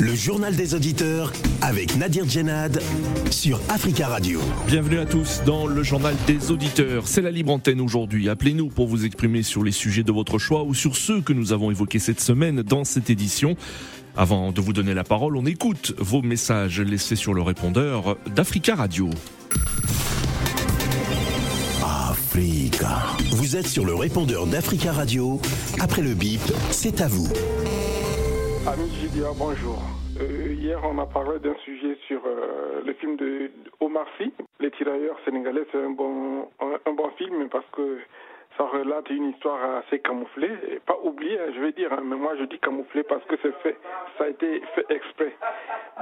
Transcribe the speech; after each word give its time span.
Le 0.00 0.14
journal 0.14 0.54
des 0.54 0.74
auditeurs 0.74 1.32
avec 1.60 1.96
Nadir 1.96 2.28
Djenad 2.28 2.80
sur 3.30 3.60
Africa 3.68 4.06
Radio. 4.06 4.40
Bienvenue 4.68 5.00
à 5.00 5.06
tous 5.06 5.42
dans 5.44 5.66
le 5.66 5.82
journal 5.82 6.14
des 6.26 6.52
auditeurs. 6.52 7.08
C'est 7.08 7.20
la 7.20 7.32
libre 7.32 7.52
antenne 7.52 7.80
aujourd'hui. 7.80 8.28
Appelez-nous 8.28 8.68
pour 8.68 8.86
vous 8.86 9.04
exprimer 9.04 9.42
sur 9.42 9.64
les 9.64 9.72
sujets 9.72 10.04
de 10.04 10.12
votre 10.12 10.38
choix 10.38 10.62
ou 10.62 10.72
sur 10.72 10.96
ceux 10.96 11.20
que 11.20 11.32
nous 11.32 11.52
avons 11.52 11.72
évoqués 11.72 11.98
cette 11.98 12.20
semaine 12.20 12.62
dans 12.62 12.84
cette 12.84 13.10
édition. 13.10 13.56
Avant 14.16 14.52
de 14.52 14.60
vous 14.60 14.72
donner 14.72 14.94
la 14.94 15.04
parole, 15.04 15.36
on 15.36 15.46
écoute 15.46 15.94
vos 15.98 16.22
messages 16.22 16.80
laissés 16.80 17.16
sur 17.16 17.34
le 17.34 17.42
répondeur 17.42 18.16
d'Africa 18.34 18.76
Radio. 18.76 19.10
Africa. 21.82 22.98
Vous 23.32 23.56
êtes 23.56 23.66
sur 23.66 23.84
le 23.84 23.96
répondeur 23.96 24.46
d'Africa 24.46 24.92
Radio. 24.92 25.40
Après 25.80 26.02
le 26.02 26.14
bip, 26.14 26.40
c'est 26.70 27.00
à 27.00 27.08
vous. 27.08 27.28
Amis 28.68 28.92
Julia, 29.00 29.28
bonjour. 29.38 29.78
Euh, 30.20 30.52
hier, 30.52 30.78
on 30.84 30.98
a 30.98 31.06
parlé 31.06 31.38
d'un 31.38 31.54
sujet 31.64 31.96
sur 32.06 32.20
euh, 32.26 32.82
le 32.84 32.92
film 32.92 33.16
de 33.16 33.50
Omar 33.80 34.06
Sy, 34.18 34.30
Les 34.60 34.70
tirailleurs 34.72 35.18
sénégalais. 35.24 35.64
C'est 35.72 35.82
un 35.82 35.88
bon, 35.88 36.50
bon 36.60 37.10
film 37.16 37.48
parce 37.48 37.64
que 37.72 37.98
ça 38.58 38.64
relate 38.64 39.08
une 39.08 39.30
histoire 39.30 39.76
assez 39.76 40.00
camouflée, 40.00 40.80
pas 40.84 40.98
oubliée, 41.02 41.38
hein, 41.40 41.50
je 41.54 41.60
vais 41.60 41.72
dire, 41.72 41.94
hein, 41.94 42.02
mais 42.04 42.16
moi 42.16 42.36
je 42.38 42.44
dis 42.44 42.58
camouflée 42.58 43.04
parce 43.04 43.24
que 43.24 43.36
c'est 43.40 43.54
fait, 43.62 43.76
ça 44.18 44.24
a 44.24 44.28
été 44.28 44.60
fait 44.74 44.84
exprès. 44.90 45.34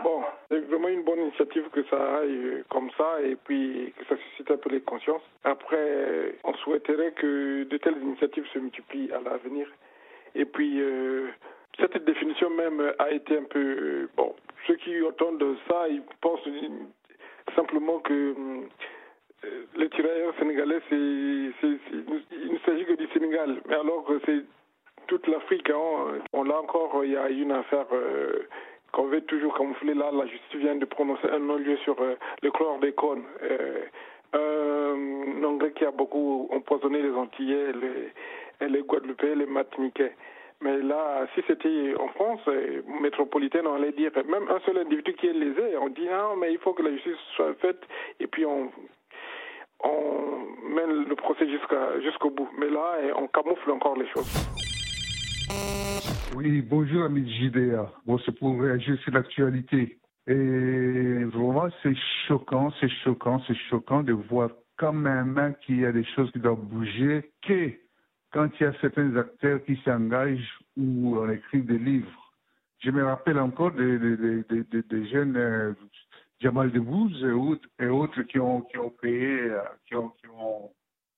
Bon, 0.02 0.24
c'est 0.50 0.58
vraiment 0.66 0.88
une 0.88 1.04
bonne 1.04 1.20
initiative 1.20 1.68
que 1.70 1.84
ça 1.84 2.16
aille 2.16 2.64
comme 2.68 2.90
ça 2.98 3.20
et 3.22 3.36
puis 3.36 3.94
que 3.96 4.04
ça 4.06 4.20
suscite 4.30 4.50
un 4.50 4.56
peu 4.56 4.70
les 4.70 4.80
consciences. 4.80 5.22
Après, 5.44 6.34
on 6.42 6.54
souhaiterait 6.54 7.12
que 7.12 7.62
de 7.62 7.76
telles 7.76 8.02
initiatives 8.02 8.46
se 8.52 8.58
multiplient 8.58 9.12
à 9.12 9.20
l'avenir. 9.20 9.68
Et 10.34 10.44
puis, 10.44 10.80
euh, 10.80 11.28
cette 11.78 12.04
définition 12.04 12.50
même 12.50 12.92
a 12.98 13.10
été 13.10 13.36
un 13.38 13.44
peu... 13.44 13.58
euh, 13.60 14.09
bon, 14.16 14.34
ceux 14.66 14.76
qui 14.76 15.02
entendent 15.02 15.56
ça, 15.68 15.88
ils 15.88 16.02
pensent 16.20 16.48
simplement 17.54 17.98
que... 18.01 18.12
euh, 19.45 19.64
les 19.76 19.88
tirailleurs 19.90 20.34
sénégalais, 20.38 20.80
c'est, 20.88 20.96
il 20.96 22.52
ne 22.52 22.59
s'agit 22.64 22.84
que 22.84 22.95
du 22.95 23.06
Sénégal, 23.09 23.60
mais 23.68 23.74
alors 23.74 24.04
que 24.04 24.18
c'est 24.24 24.42
toute 25.06 25.26
l'Afrique. 25.28 25.70
hein. 25.70 26.20
On 26.32 26.42
l'a 26.45 26.59
encore, 26.60 27.04
il 27.04 27.12
y 27.12 27.16
a 27.16 27.28
une 27.28 27.52
affaire 27.52 27.86
euh, 27.92 28.46
qu'on 28.92 29.04
veut 29.06 29.20
toujours 29.20 29.56
camoufler. 29.56 29.95
Là, 29.95 30.10
la 30.12 30.26
justice 30.26 30.58
vient 30.60 30.74
de 30.76 30.84
prononcer 30.84 31.29
un 31.30 31.38
non-lieu 31.38 31.76
sur 31.84 32.01
euh, 32.01 32.14
le 32.42 32.51
chlordécone. 32.51 33.23
Un 34.32 35.45
engrais 35.45 35.73
qui 35.73 35.84
a 35.84 35.90
beaucoup 35.92 36.48
empoisonné 36.52 37.01
les 37.01 37.12
Antillais, 37.12 37.73
les, 37.73 38.68
les 38.68 38.82
Guadeloupéens, 38.82 39.36
les 39.36 39.46
Martiniquais. 39.46 40.12
Mais 40.62 40.79
là, 40.79 41.26
si 41.35 41.43
c'était 41.46 41.95
en 41.99 42.09
France 42.09 42.40
euh, 42.49 42.82
métropolitaine, 43.02 43.66
on 43.66 43.74
allait 43.74 43.93
dire, 43.93 44.10
même 44.15 44.49
un 44.49 44.59
seul 44.60 44.79
individu 44.79 45.13
qui 45.15 45.26
est 45.26 45.32
lésé, 45.32 45.76
on 45.76 45.88
dit, 45.90 46.07
non, 46.07 46.37
mais 46.37 46.52
il 46.52 46.59
faut 46.59 46.73
que 46.73 46.82
la 46.82 46.93
justice 46.93 47.16
soit 47.35 47.54
faite, 47.60 47.82
et 48.21 48.26
puis 48.26 48.46
on, 48.46 48.71
on 49.85 50.46
mène 50.68 51.04
le 51.04 51.15
procès 51.15 51.46
jusqu'au 52.02 52.30
bout. 52.30 52.48
Mais 52.59 52.71
là, 52.71 52.96
eh, 53.02 53.13
on 53.13 53.26
camoufle 53.29 53.71
encore 53.71 53.96
les 53.96 54.09
choses. 54.09 54.32
Oui, 56.35 56.63
bonjour 56.63 57.04
ami 57.04 57.30
JDA. 57.30 57.91
Bon, 58.07 58.18
c'est 58.18 58.37
pour 58.38 58.60
réagir 58.60 58.98
sur 59.02 59.13
l'actualité. 59.13 59.98
Et 60.26 61.24
vraiment, 61.24 61.68
c'est 61.82 61.95
choquant, 62.26 62.70
c'est 62.80 62.91
choquant, 63.04 63.41
c'est 63.46 63.57
choquant 63.70 64.03
de 64.03 64.12
voir 64.12 64.50
quand 64.76 64.93
même 64.93 65.54
qu'il 65.65 65.81
y 65.81 65.87
a 65.87 65.93
des 65.93 66.04
choses 66.15 66.31
qui 66.32 66.38
doivent 66.38 66.60
bouger, 66.60 67.31
que 67.47 67.70
quand 68.37 68.50
il 68.60 68.65
y 68.65 68.66
a 68.66 68.72
certains 68.82 69.16
acteurs 69.16 69.65
qui 69.65 69.81
s'engagent 69.82 70.59
ou 70.76 71.16
on 71.16 71.31
écrit 71.31 71.62
des 71.62 71.78
livres. 71.78 72.32
Je 72.81 72.91
me 72.91 73.03
rappelle 73.03 73.38
encore 73.38 73.72
des, 73.72 73.98
des, 73.98 74.42
des, 74.44 74.82
des- 74.82 75.06
jeunes 75.09 75.37
euh, 75.38 75.72
Jamal 76.41 76.70
Debbouze 76.70 77.25
et 77.25 77.31
autres, 77.32 77.66
et 77.81 77.86
autres 77.86 78.20
qui 78.24 78.38
ont, 78.38 78.60
qui 78.60 78.76
créé, 78.98 79.41
euh, 79.41 79.62
qui 79.86 79.94
ont, 79.97 80.12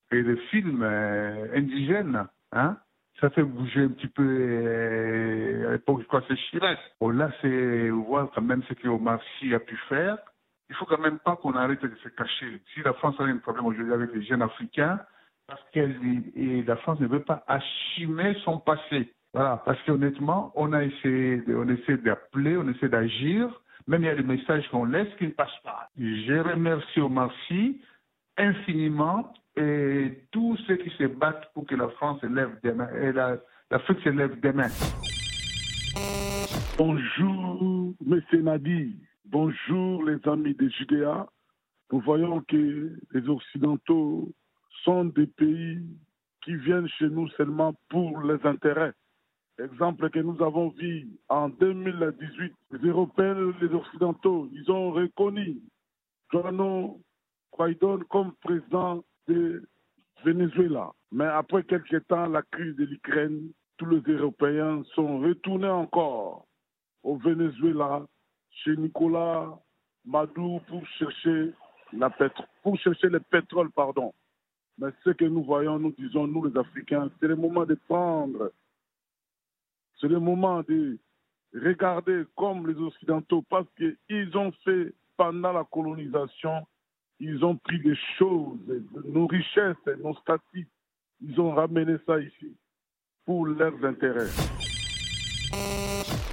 créé 0.08 0.22
des 0.22 0.36
films 0.52 0.84
euh, 0.84 1.56
indigènes. 1.56 2.24
Hein? 2.52 2.76
ça 3.20 3.30
fait 3.30 3.42
bouger 3.42 3.82
un 3.82 3.88
petit 3.88 4.06
peu 4.06 4.22
euh, 4.24 5.70
à 5.70 5.72
l'époque, 5.72 6.02
je 6.02 6.06
crois 6.06 6.22
c'est 6.28 6.36
Chirac. 6.36 6.78
Bon, 7.00 7.10
là, 7.10 7.32
c'est 7.42 7.88
voir 7.88 8.30
quand 8.32 8.42
même 8.42 8.62
ce 8.68 8.74
que 8.74 8.86
Omar 8.86 9.20
Sy 9.40 9.52
a 9.54 9.58
pu 9.58 9.76
faire. 9.88 10.18
Il 10.70 10.76
faut 10.76 10.84
quand 10.84 11.00
même 11.00 11.18
pas 11.18 11.34
qu'on 11.34 11.54
arrête 11.54 11.82
de 11.82 11.96
se 11.96 12.10
cacher. 12.10 12.62
Si 12.72 12.80
la 12.84 12.92
France 12.92 13.16
a 13.18 13.24
un 13.24 13.38
problème 13.38 13.66
aujourd'hui 13.66 13.92
avec 13.92 14.14
les 14.14 14.22
jeunes 14.22 14.42
africains, 14.42 15.00
parce 15.48 15.62
que 15.72 15.80
la 16.66 16.76
France 16.76 17.00
ne 17.00 17.06
veut 17.06 17.22
pas 17.24 17.42
assumer 17.48 18.36
son 18.44 18.58
passé. 18.58 19.12
Voilà, 19.32 19.62
parce 19.64 19.80
qu'honnêtement, 19.82 20.52
on 20.54 20.72
a 20.72 20.84
essayé, 20.84 21.42
on 21.48 21.68
essaie 21.68 21.96
d'appeler, 21.96 22.56
on 22.56 22.68
essaie 22.68 22.88
d'agir. 22.88 23.48
Même 23.86 24.02
il 24.02 24.06
y 24.06 24.10
a 24.10 24.14
des 24.14 24.22
messages 24.22 24.68
qu'on 24.68 24.84
laisse 24.84 25.08
qui 25.18 25.24
ne 25.24 25.30
passent 25.30 25.62
pas. 25.64 25.88
Je 25.98 26.38
remercie 26.38 27.00
Omar 27.00 27.32
Sy 27.46 27.80
infiniment 28.36 29.32
et 29.56 30.22
tous 30.30 30.56
ceux 30.66 30.76
qui 30.76 30.90
se 30.90 31.04
battent 31.04 31.50
pour 31.54 31.66
que 31.66 31.74
la 31.74 31.88
France 31.88 32.20
se 32.20 32.26
lève 32.26 32.58
demain 32.62 32.88
et 33.00 33.12
la- 33.12 33.38
l'Afrique 33.70 34.00
se 34.04 34.10
lève 34.10 34.38
demain. 34.40 34.68
Bonjour, 36.76 37.94
M. 38.06 38.22
Nadi. 38.42 38.96
Bonjour, 39.24 40.04
les 40.04 40.18
amis 40.28 40.54
de 40.54 40.68
Judéa. 40.68 41.26
Nous 41.90 42.00
voyons 42.00 42.40
que 42.42 42.92
les 43.12 43.28
Occidentaux 43.28 44.30
sont 44.88 45.04
des 45.04 45.26
pays 45.26 45.82
qui 46.42 46.54
viennent 46.54 46.88
chez 46.88 47.10
nous 47.10 47.28
seulement 47.36 47.74
pour 47.90 48.22
les 48.22 48.40
intérêts. 48.46 48.94
Exemple 49.58 50.08
que 50.08 50.20
nous 50.20 50.42
avons 50.42 50.70
vu 50.70 51.06
en 51.28 51.50
2018, 51.50 52.54
les 52.70 52.88
Européens, 52.88 53.52
les 53.60 53.68
Occidentaux, 53.68 54.48
ils 54.50 54.70
ont 54.70 54.92
reconnu 54.92 55.58
Juano 56.32 57.00
Guaidó 57.52 57.98
comme 58.08 58.32
président 58.36 59.04
de 59.26 59.62
Venezuela. 60.24 60.90
Mais 61.12 61.26
après 61.26 61.64
quelques 61.64 62.06
temps, 62.06 62.26
la 62.26 62.40
crise 62.42 62.76
de 62.76 62.84
l'Ukraine, 62.86 63.50
tous 63.76 63.86
les 63.86 64.00
Européens 64.14 64.82
sont 64.94 65.18
retournés 65.18 65.68
encore 65.68 66.46
au 67.02 67.18
Venezuela, 67.18 68.06
chez 68.50 68.74
Nicolas 68.74 69.50
Maduro 70.06 70.60
pour 70.66 70.86
chercher, 70.98 71.52
la 71.92 72.08
pétro- 72.08 72.46
pour 72.62 72.78
chercher 72.78 73.08
le 73.10 73.20
pétrole. 73.20 73.70
Pardon. 73.72 74.14
Mais 74.78 74.90
ce 75.04 75.10
que 75.10 75.24
nous 75.24 75.42
voyons, 75.42 75.78
nous 75.78 75.92
disons, 75.92 76.26
nous 76.26 76.44
les 76.44 76.56
Africains, 76.56 77.10
c'est 77.20 77.26
le 77.26 77.36
moment 77.36 77.66
de 77.66 77.74
prendre, 77.74 78.52
c'est 80.00 80.08
le 80.08 80.20
moment 80.20 80.62
de 80.62 80.98
regarder 81.52 82.24
comme 82.36 82.68
les 82.68 82.80
Occidentaux, 82.80 83.42
parce 83.48 83.66
qu'ils 83.76 84.36
ont 84.36 84.52
fait 84.64 84.94
pendant 85.16 85.52
la 85.52 85.64
colonisation, 85.64 86.64
ils 87.18 87.44
ont 87.44 87.56
pris 87.56 87.80
des 87.80 87.96
choses, 88.16 88.58
nos 89.06 89.26
richesses, 89.26 89.76
nos 90.02 90.14
statuts, 90.14 90.68
ils 91.20 91.40
ont 91.40 91.50
ramené 91.50 91.96
ça 92.06 92.20
ici 92.20 92.54
pour 93.24 93.46
leurs 93.46 93.84
intérêts. 93.84 94.30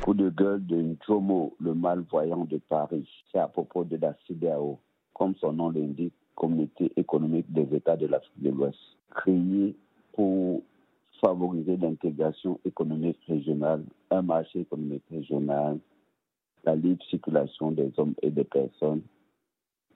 Coup 0.03 0.13
de 0.13 0.29
gueule 0.29 0.63
de 0.67 0.75
Njomo, 0.75 1.55
le 1.59 1.73
malvoyant 1.73 2.45
de 2.45 2.57
Paris. 2.57 3.09
C'est 3.31 3.39
à 3.39 3.47
propos 3.47 3.83
de 3.83 3.97
la 3.97 4.13
CDAO, 4.27 4.79
comme 5.13 5.33
son 5.37 5.51
nom 5.53 5.71
l'indique, 5.71 6.13
Communauté 6.35 6.91
économique 6.97 7.51
des 7.51 7.75
États 7.75 7.95
de 7.95 8.07
l'Afrique 8.07 8.41
de 8.41 8.49
l'Ouest, 8.49 8.77
créée 9.09 9.75
pour 10.13 10.61
favoriser 11.21 11.77
l'intégration 11.77 12.59
économique 12.65 13.19
régionale, 13.27 13.83
un 14.11 14.21
marché 14.21 14.61
économique 14.61 15.03
régional, 15.09 15.79
la 16.63 16.75
libre 16.75 17.03
circulation 17.05 17.71
des 17.71 17.91
hommes 17.97 18.15
et 18.21 18.31
des 18.31 18.43
personnes, 18.43 19.01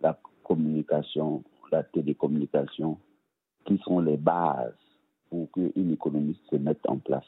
la 0.01 0.17
communication, 0.43 1.43
la 1.71 1.83
télécommunication, 1.83 2.97
qui 3.65 3.77
sont 3.79 3.99
les 3.99 4.17
bases 4.17 4.73
pour 5.29 5.51
qu'une 5.51 5.91
économie 5.91 6.39
se 6.49 6.55
mette 6.55 6.87
en 6.87 6.97
place. 6.97 7.23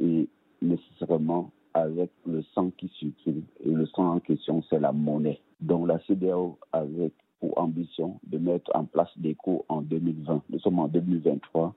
Et 0.00 0.28
nécessairement 0.62 1.50
avec 1.74 2.10
le 2.26 2.42
sang 2.54 2.70
qui 2.70 2.88
circule. 2.98 3.42
Et 3.60 3.70
le 3.70 3.86
sang 3.86 4.14
en 4.14 4.20
question, 4.20 4.62
c'est 4.68 4.80
la 4.80 4.92
monnaie. 4.92 5.40
Donc 5.60 5.88
la 5.88 5.98
CDAO 6.00 6.58
avec 6.72 7.12
pour 7.40 7.58
ambition 7.58 8.20
de 8.26 8.38
mettre 8.38 8.70
en 8.74 8.84
place 8.84 9.10
des 9.16 9.34
cours 9.34 9.64
en 9.68 9.80
2020. 9.80 10.42
Nous 10.50 10.58
sommes 10.60 10.78
en 10.78 10.88
2023. 10.88 11.74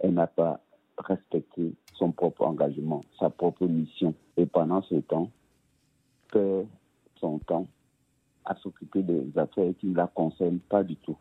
Elle 0.00 0.14
n'a 0.14 0.26
pas 0.26 0.60
respecté 0.98 1.72
son 1.94 2.12
propre 2.12 2.46
engagement, 2.46 3.02
sa 3.18 3.30
propre 3.30 3.66
mission. 3.66 4.14
Et 4.36 4.46
pendant 4.46 4.82
ce 4.82 4.96
temps, 4.96 5.30
perd 6.30 6.66
son 7.16 7.38
temps 7.40 7.66
à 8.44 8.54
s'occuper 8.56 9.02
des 9.02 9.26
affaires 9.36 9.72
qui 9.78 9.86
ne 9.86 9.96
la 9.96 10.06
concernent 10.06 10.60
pas 10.60 10.82
du 10.82 10.96
tout, 10.96 11.16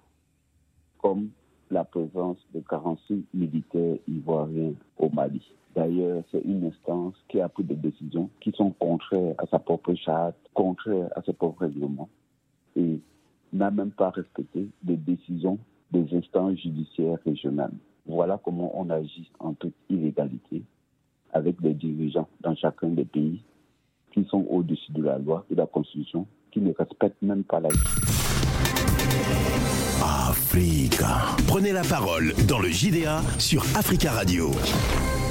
comme 1.00 1.30
la 1.69 1.84
présence 1.84 2.38
de 2.54 2.62
46 2.62 3.25
militaires 3.34 3.98
ivoiriens 4.07 4.74
au 4.98 5.10
Mali. 5.10 5.42
D'ailleurs, 5.75 6.24
c'est 6.31 6.42
une 6.42 6.66
instance 6.66 7.16
qui 7.28 7.39
a 7.39 7.50
pris 7.50 7.63
des 7.63 7.75
décisions 7.75 8.30
qui 8.39 8.51
sont 8.51 8.72
contraires 8.72 9.36
à 9.38 9.45
sa 9.48 9.60
propre 9.60 9.94
charte, 9.95 10.38
contraires 10.54 11.10
à 11.16 11.22
ses 11.22 11.34
propres 11.34 11.66
règlements, 11.66 12.10
et 12.75 13.00
n'a 13.57 13.71
même 13.71 13.92
pas 13.92 14.12
respecté 14.12 14.69
les 14.86 14.98
décisions 14.98 15.57
des 15.92 16.06
instances 16.15 16.57
judiciaires 16.57 17.18
régionales. 17.25 17.74
Voilà 18.06 18.39
comment 18.44 18.71
on 18.80 18.89
agit 18.89 19.30
en 19.39 19.54
toute 19.54 19.75
illégalité 19.89 20.63
avec 21.33 21.62
des 21.62 21.74
dirigeants 21.74 22.27
dans 22.42 22.56
chacun 22.56 22.89
des 22.89 23.06
pays 23.06 23.42
qui 24.13 24.24
sont 24.25 24.45
au-dessus 24.50 24.92
de 24.92 25.04
la 25.04 25.18
loi, 25.18 25.45
de 25.50 25.56
la 25.56 25.65
Constitution, 25.65 26.25
qui 26.51 26.62
ne 26.62 26.71
respectent 26.74 27.21
même 27.21 27.44
pas 27.44 27.59
la 27.59 27.69
vie. 27.69 27.77
Africa. 30.30 31.36
Prenez 31.48 31.71
la 31.71 31.83
parole 31.83 32.33
dans 32.48 32.60
le 32.60 32.69
JDA 32.69 33.21
sur 33.38 33.63
Africa 33.75 34.12
Radio. 34.12 34.51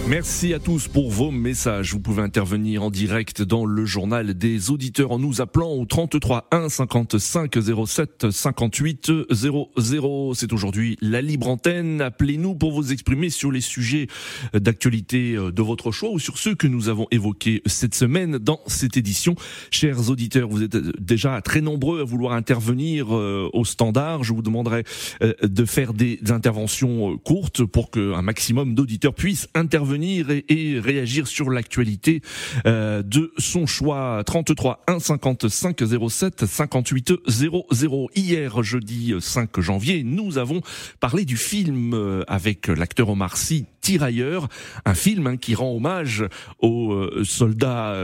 Merci 0.08 0.54
à 0.54 0.60
tous 0.60 0.86
pour 0.86 1.10
vos 1.10 1.32
messages. 1.32 1.92
Vous 1.92 1.98
pouvez 1.98 2.22
intervenir 2.22 2.84
en 2.84 2.90
direct 2.90 3.42
dans 3.42 3.66
le 3.66 3.84
journal 3.84 4.34
des 4.34 4.70
auditeurs 4.70 5.10
en 5.10 5.18
nous 5.18 5.40
appelant 5.40 5.72
au 5.72 5.84
33 5.84 6.46
1 6.52 6.68
55 6.68 7.52
07 7.86 8.30
58 8.30 9.10
00. 9.32 10.34
C'est 10.34 10.52
aujourd'hui 10.52 10.96
la 11.00 11.20
libre 11.22 11.48
antenne. 11.48 12.00
Appelez-nous 12.00 12.54
pour 12.54 12.70
vous 12.70 12.92
exprimer 12.92 13.30
sur 13.30 13.50
les 13.50 13.60
sujets 13.60 14.06
d'actualité 14.54 15.34
de 15.34 15.62
votre 15.62 15.90
choix 15.90 16.10
ou 16.10 16.20
sur 16.20 16.38
ceux 16.38 16.54
que 16.54 16.68
nous 16.68 16.88
avons 16.88 17.08
évoqués 17.10 17.62
cette 17.66 17.96
semaine 17.96 18.38
dans 18.38 18.60
cette 18.68 18.96
édition. 18.96 19.34
Chers 19.72 20.08
auditeurs, 20.08 20.48
vous 20.48 20.62
êtes 20.62 20.76
déjà 21.02 21.40
très 21.40 21.60
nombreux 21.60 22.00
à 22.00 22.04
vouloir 22.04 22.34
intervenir 22.34 23.12
euh, 23.12 23.50
au 23.52 23.64
standard. 23.64 24.22
Je 24.22 24.32
vous 24.32 24.42
demanderai 24.42 24.84
euh, 25.22 25.32
de 25.42 25.64
faire 25.64 25.94
des 25.94 26.20
interventions 26.28 27.18
courtes 27.18 27.64
pour 27.64 27.90
qu'un 27.90 28.22
maximum 28.22 28.76
d'auditeurs 28.76 29.12
puissent 29.12 29.48
intervenir 29.56 29.95
et, 30.02 30.80
réagir 30.80 31.26
sur 31.26 31.50
l'actualité 31.50 32.22
euh, 32.66 33.02
de 33.02 33.32
son 33.38 33.66
choix. 33.66 34.22
33 34.24 34.84
1 34.86 34.98
55 34.98 35.82
07 36.08 36.46
58 36.46 37.12
00. 37.26 38.10
Hier, 38.14 38.62
jeudi 38.62 39.14
5 39.18 39.60
janvier, 39.60 40.02
nous 40.04 40.38
avons 40.38 40.60
parlé 41.00 41.24
du 41.24 41.36
film 41.36 41.94
euh, 41.94 42.22
avec 42.28 42.68
l'acteur 42.68 43.08
Omar 43.08 43.36
Sy, 43.36 43.66
Tirailleurs, 43.86 44.48
un 44.84 44.94
film 44.94 45.28
hein, 45.28 45.36
qui 45.36 45.54
rend 45.54 45.70
hommage 45.72 46.24
aux 46.58 46.92
euh, 46.92 47.22
soldats 47.22 47.94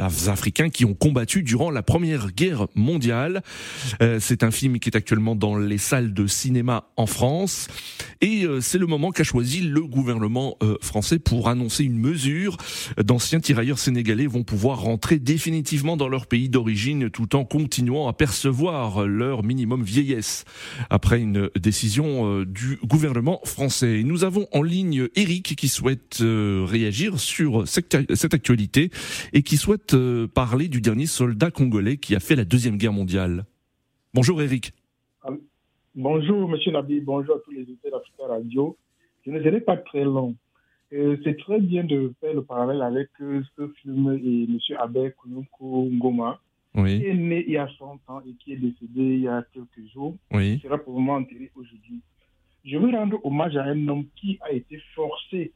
africains 0.00 0.70
qui 0.70 0.84
ont 0.84 0.94
combattu 0.94 1.42
durant 1.42 1.72
la 1.72 1.82
Première 1.82 2.30
Guerre 2.30 2.68
mondiale. 2.76 3.42
c'est 4.20 4.44
un 4.44 4.52
film 4.52 4.78
qui 4.78 4.88
est 4.88 4.96
actuellement 4.96 5.34
dans 5.34 5.56
les 5.56 5.78
salles 5.78 6.14
de 6.14 6.28
cinéma 6.28 6.84
en 6.96 7.06
France 7.06 7.66
et 8.20 8.46
c'est 8.60 8.78
le 8.78 8.86
moment 8.86 9.10
qu'a 9.10 9.24
choisi 9.24 9.62
le 9.62 9.82
gouvernement 9.82 10.56
français 10.80 11.18
pour 11.18 11.48
annoncer 11.48 11.82
une 11.82 11.98
mesure. 11.98 12.56
D'anciens 13.02 13.40
tirailleurs 13.40 13.80
sénégalais 13.80 14.26
vont 14.26 14.44
pouvoir 14.44 14.80
rentrer 14.82 15.18
définitivement 15.18 15.96
dans 15.96 16.08
leur 16.08 16.26
pays 16.26 16.48
d'origine 16.48 17.10
tout 17.10 17.34
en 17.34 17.44
continuant 17.44 18.06
à 18.06 18.12
percevoir 18.12 19.06
leur 19.06 19.42
minimum 19.42 19.82
vieillesse 19.82 20.44
après 20.90 21.20
une 21.20 21.50
décision 21.58 22.26
euh, 22.26 22.46
du 22.46 22.78
gouvernement 22.84 23.40
français. 23.44 24.02
Nous 24.04 24.24
avons 24.24 24.46
en 24.52 24.62
ligne 24.62 25.08
Eric 25.16 25.31
qui 25.40 25.68
souhaite 25.68 26.18
euh, 26.20 26.66
réagir 26.68 27.18
sur 27.18 27.66
cette 27.66 28.34
actualité 28.34 28.90
et 29.32 29.42
qui 29.42 29.56
souhaite 29.56 29.94
euh, 29.94 30.26
parler 30.26 30.68
du 30.68 30.80
dernier 30.80 31.06
soldat 31.06 31.50
congolais 31.50 31.96
qui 31.96 32.14
a 32.14 32.20
fait 32.20 32.36
la 32.36 32.44
Deuxième 32.44 32.76
Guerre 32.76 32.92
mondiale. 32.92 33.44
Bonjour 34.12 34.42
Eric. 34.42 34.72
Bonjour 35.94 36.48
Monsieur 36.48 36.72
Nabi, 36.72 37.00
bonjour 37.00 37.36
à 37.36 37.38
tous 37.44 37.50
les 37.50 37.62
auditeurs 37.62 37.92
d'Africa 37.92 38.26
Radio. 38.26 38.76
Je 39.24 39.30
ne 39.30 39.42
serai 39.42 39.60
pas 39.60 39.76
très 39.76 40.04
long. 40.04 40.34
Euh, 40.92 41.16
c'est 41.24 41.38
très 41.38 41.60
bien 41.60 41.84
de 41.84 42.12
faire 42.20 42.34
le 42.34 42.42
parallèle 42.42 42.82
avec 42.82 43.08
ce 43.18 43.68
film 43.80 44.18
et 44.22 44.44
M. 44.44 44.58
Abel 44.78 45.14
Kounoukou 45.14 45.88
Ngoma, 45.90 46.40
qui 46.74 47.06
est 47.06 47.14
né 47.14 47.44
il 47.46 47.54
y 47.54 47.58
a 47.58 47.68
100 47.78 48.00
ans 48.08 48.20
et 48.26 48.32
qui 48.38 48.52
est 48.52 48.56
décédé 48.56 49.00
il 49.00 49.20
y 49.20 49.28
a 49.28 49.44
quelques 49.54 49.90
jours, 49.92 50.16
qui 50.30 50.60
sera 50.62 50.78
probablement 50.78 51.14
enterré 51.14 51.50
aujourd'hui. 51.54 52.00
Je 52.64 52.76
veux 52.78 52.90
rendre 52.90 53.18
hommage 53.24 53.56
à 53.56 53.64
un 53.64 53.88
homme 53.88 54.06
qui 54.16 54.38
a 54.42 54.52
été 54.52 54.78
forcé 54.94 55.52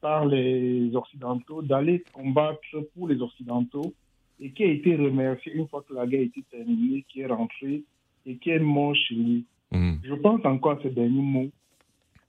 par 0.00 0.26
les 0.26 0.94
Occidentaux 0.94 1.62
d'aller 1.62 2.02
combattre 2.12 2.88
pour 2.94 3.08
les 3.08 3.20
Occidentaux 3.20 3.94
et 4.40 4.50
qui 4.50 4.64
a 4.64 4.66
été 4.66 4.96
remercié 4.96 5.52
une 5.52 5.68
fois 5.68 5.84
que 5.86 5.94
la 5.94 6.06
guerre 6.06 6.22
été 6.22 6.42
terminée, 6.50 7.04
qui 7.08 7.20
est 7.20 7.26
rentré 7.26 7.82
et 8.26 8.36
qui 8.36 8.50
est 8.50 8.58
mort 8.58 8.94
chez 8.94 9.14
lui. 9.14 9.44
Mm. 9.70 9.94
Je 10.02 10.14
pense 10.14 10.44
encore 10.44 10.78
à 10.78 10.82
ce 10.82 10.88
dernier 10.88 11.22
mot 11.22 11.50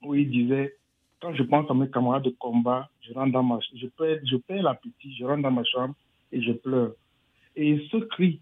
où 0.03 0.15
il 0.15 0.29
disait 0.29 0.75
quand 1.21 1.33
je 1.35 1.43
pense 1.43 1.69
à 1.69 1.73
mes 1.73 1.89
camarades 1.89 2.23
de 2.23 2.35
combat, 2.37 2.89
je 3.01 3.13
rentre 3.13 3.31
dans 3.31 3.43
ma, 3.43 3.59
je 3.75 3.87
perds, 3.87 4.19
je 4.25 4.37
perds 4.37 4.63
l'appétit, 4.63 5.15
je 5.17 5.23
rentre 5.23 5.43
dans 5.43 5.51
ma 5.51 5.63
chambre 5.63 5.93
et 6.31 6.41
je 6.41 6.51
pleure. 6.51 6.93
Et 7.55 7.79
ce 7.91 7.97
cri, 7.97 8.39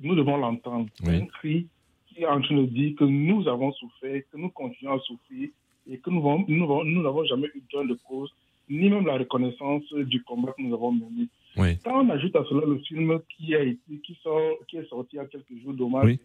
nous 0.00 0.14
devons 0.14 0.38
l'entendre. 0.38 0.88
Un 1.06 1.26
cri 1.26 1.68
qui 2.16 2.22
est 2.22 2.26
en 2.26 2.40
train 2.40 2.56
de 2.56 2.64
dire 2.64 2.94
que 2.96 3.04
nous 3.04 3.46
avons 3.46 3.72
souffert, 3.72 4.22
que 4.32 4.38
nous 4.38 4.48
continuons 4.48 4.94
à 4.94 5.00
souffrir 5.00 5.50
et 5.88 5.98
que 5.98 6.10
nous 6.10 6.20
n'avons 6.22 7.24
jamais 7.24 7.48
eu 7.54 7.62
besoin 7.70 7.84
de 7.84 7.98
cause, 8.08 8.30
ni 8.68 8.88
même 8.88 9.06
la 9.06 9.18
reconnaissance 9.18 9.84
du 9.92 10.22
combat 10.22 10.52
que 10.56 10.62
nous 10.62 10.74
avons 10.74 10.92
mené. 10.92 11.28
Quand 11.84 12.04
on 12.04 12.10
ajoute 12.10 12.34
à 12.36 12.44
cela 12.48 12.66
le 12.66 12.78
film 12.78 13.20
qui, 13.36 13.54
a 13.54 13.62
été, 13.62 13.78
qui, 14.02 14.18
sort, 14.22 14.58
qui 14.66 14.78
est 14.78 14.88
sorti 14.88 15.10
il 15.12 15.16
y 15.16 15.20
a 15.20 15.26
quelques 15.26 15.62
jours, 15.62 15.74
dommage, 15.74 16.18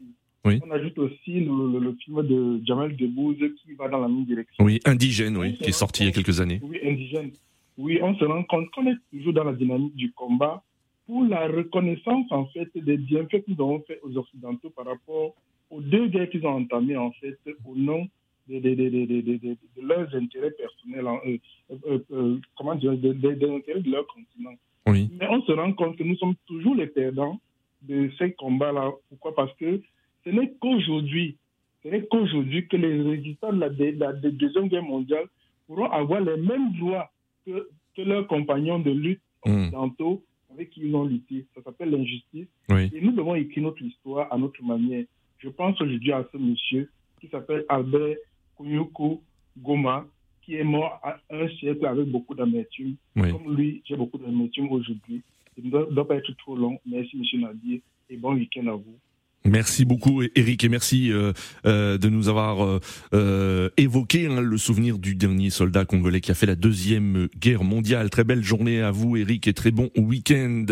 on 0.43 0.71
ajoute 0.71 0.97
aussi 0.97 1.41
le, 1.41 1.95
film 2.03 2.23
de 2.23 2.65
Jamel 2.65 2.95
Debbouze 2.95 3.38
qui 3.38 3.73
va 3.73 3.88
dans 3.89 3.99
la 3.99 4.07
même 4.07 4.25
direction. 4.25 4.63
Oui, 4.63 4.79
Indigène, 4.85 5.38
oui, 5.38 5.57
qui 5.57 5.69
est 5.69 5.73
sorti 5.73 6.03
il 6.03 6.05
y 6.07 6.09
a 6.09 6.13
quelques 6.13 6.39
années. 6.39 6.59
Oui, 6.63 6.79
Indigène. 6.83 7.31
Oui, 7.77 7.99
on 8.01 8.15
se 8.15 8.25
rend 8.25 8.43
compte 8.43 8.69
qu'on 8.71 8.88
est 8.88 8.97
toujours 9.11 9.33
dans 9.33 9.43
la 9.43 9.53
dynamique 9.53 9.95
du 9.95 10.11
combat 10.13 10.63
pour 11.05 11.23
la 11.25 11.47
reconnaissance, 11.47 12.25
en 12.31 12.45
fait, 12.47 12.69
des 12.75 12.97
bienfaits 12.97 13.43
qu'ils 13.45 13.61
ont 13.61 13.81
fait 13.81 13.99
aux 14.03 14.15
Occidentaux 14.17 14.69
par 14.69 14.85
rapport 14.85 15.35
aux 15.71 15.81
deux 15.81 16.07
guerres 16.07 16.29
qu'ils 16.29 16.45
ont 16.45 16.57
entamées, 16.57 16.97
en 16.97 17.12
fait, 17.13 17.38
au 17.65 17.75
nom 17.75 18.07
de, 18.47 18.59
de, 18.59 19.81
leurs 19.81 20.13
intérêts 20.13 20.51
personnels, 20.51 21.07
euh, 21.07 21.38
euh, 21.71 22.00
euh, 22.12 22.38
comment 22.57 22.75
dire, 22.75 22.94
des 22.97 23.09
intérêts 23.09 23.81
de 23.81 23.91
leur 23.91 24.06
continent. 24.07 24.53
Oui. 24.88 25.09
Mais 25.19 25.27
on 25.29 25.41
se 25.44 25.51
rend 25.51 25.71
compte 25.73 25.97
que 25.97 26.03
nous 26.03 26.18
sommes 26.18 26.35
toujours 26.45 26.75
les 26.75 26.88
perdants 26.88 27.39
de 27.83 28.09
ces 28.18 28.33
combats-là. 28.33 28.91
Pourquoi? 29.09 29.33
Parce 29.35 29.53
que 29.57 29.81
ce 30.25 30.29
n'est 30.29 30.51
qu'aujourd'hui, 30.59 31.38
ce 31.83 31.89
n'est 31.89 32.06
qu'aujourd'hui 32.06 32.67
que 32.67 32.77
les 32.77 33.01
résistants 33.01 33.53
de 33.53 33.59
la, 33.59 33.69
Deuxième 34.13 34.67
Guerre 34.67 34.83
mondiale 34.83 35.25
pourront 35.67 35.89
avoir 35.89 36.21
les 36.21 36.38
mêmes 36.38 36.74
droits 36.74 37.09
que, 37.45 37.67
leurs 37.97 38.25
compagnons 38.27 38.79
de 38.79 38.89
lutte 38.89 39.21
hmm. 39.45 39.51
occidentaux 39.51 40.24
avec 40.53 40.71
qui 40.71 40.81
ils 40.81 40.95
ont 40.95 41.06
lutté. 41.06 41.45
Ça 41.56 41.62
s'appelle 41.62 41.91
l'injustice. 41.91 42.47
Et 42.69 43.01
nous 43.01 43.12
devons 43.12 43.35
écrire 43.35 43.63
notre 43.63 43.81
histoire 43.81 44.31
à 44.33 44.38
notre 44.38 44.63
manière. 44.63 45.06
Je 45.43 45.49
pense 45.49 45.79
aujourd'hui 45.81 46.11
à 46.11 46.25
ce 46.31 46.38
monsieur 46.38 46.89
qui 47.19 47.27
s'appelle 47.27 47.65
Albert 47.67 48.17
Kounyuku 48.55 49.21
Goma, 49.57 50.05
qui 50.43 50.55
est 50.55 50.63
mort 50.63 50.99
à 51.03 51.19
un 51.31 51.47
siècle 51.49 51.85
avec 51.85 52.07
beaucoup 52.07 52.35
d'amertume. 52.35 52.95
Comme 53.15 53.55
lui, 53.55 53.81
j'ai 53.85 53.95
beaucoup 53.95 54.17
d'amertume 54.17 54.71
aujourd'hui. 54.71 55.21
Il 55.57 55.65
ne 55.65 55.86
doit, 55.91 56.07
pas 56.07 56.15
être 56.15 56.31
trop 56.38 56.55
long. 56.55 56.79
Merci, 56.86 57.17
monsieur 57.17 57.39
Nadir, 57.39 57.79
et 58.10 58.17
bon 58.17 58.33
week-end 58.33 58.67
à 58.67 58.74
vous. 58.74 58.98
Merci 59.43 59.86
beaucoup 59.86 60.21
Eric 60.36 60.63
et 60.63 60.69
merci 60.69 61.12
euh, 61.12 61.33
euh, 61.65 61.98
de 61.98 62.10
nous 62.10 62.29
avoir 62.29 62.79
euh, 63.13 63.69
évoqué 63.75 64.27
hein, 64.27 64.39
le 64.39 64.57
souvenir 64.60 65.00
du 65.00 65.15
dernier 65.15 65.50
soldat 65.50 65.83
congolais 65.83 66.21
qui 66.21 66.29
a 66.29 66.36
fait 66.36 66.45
la 66.45 66.55
deuxième 66.55 67.27
guerre 67.39 67.63
mondiale. 67.63 68.12
Très 68.12 68.24
belle 68.24 68.43
journée 68.43 68.83
à 68.83 68.91
vous 68.91 69.17
Eric 69.17 69.48
et 69.48 69.53
très 69.53 69.71
bon 69.71 69.89
week-end. 69.98 70.65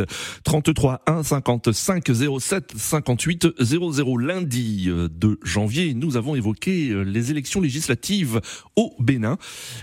33 0.43 1.01
1 1.07 1.23
55 1.23 2.11
07 2.39 2.73
58 2.77 3.47
00 3.59 4.17
lundi 4.17 4.87
2 4.87 5.39
janvier, 5.43 5.95
nous 5.95 6.15
avons 6.15 6.35
évoqué 6.35 6.93
les 7.03 7.31
élections 7.31 7.61
législatives 7.61 8.39
au 8.75 8.93
Bénin 8.99 9.39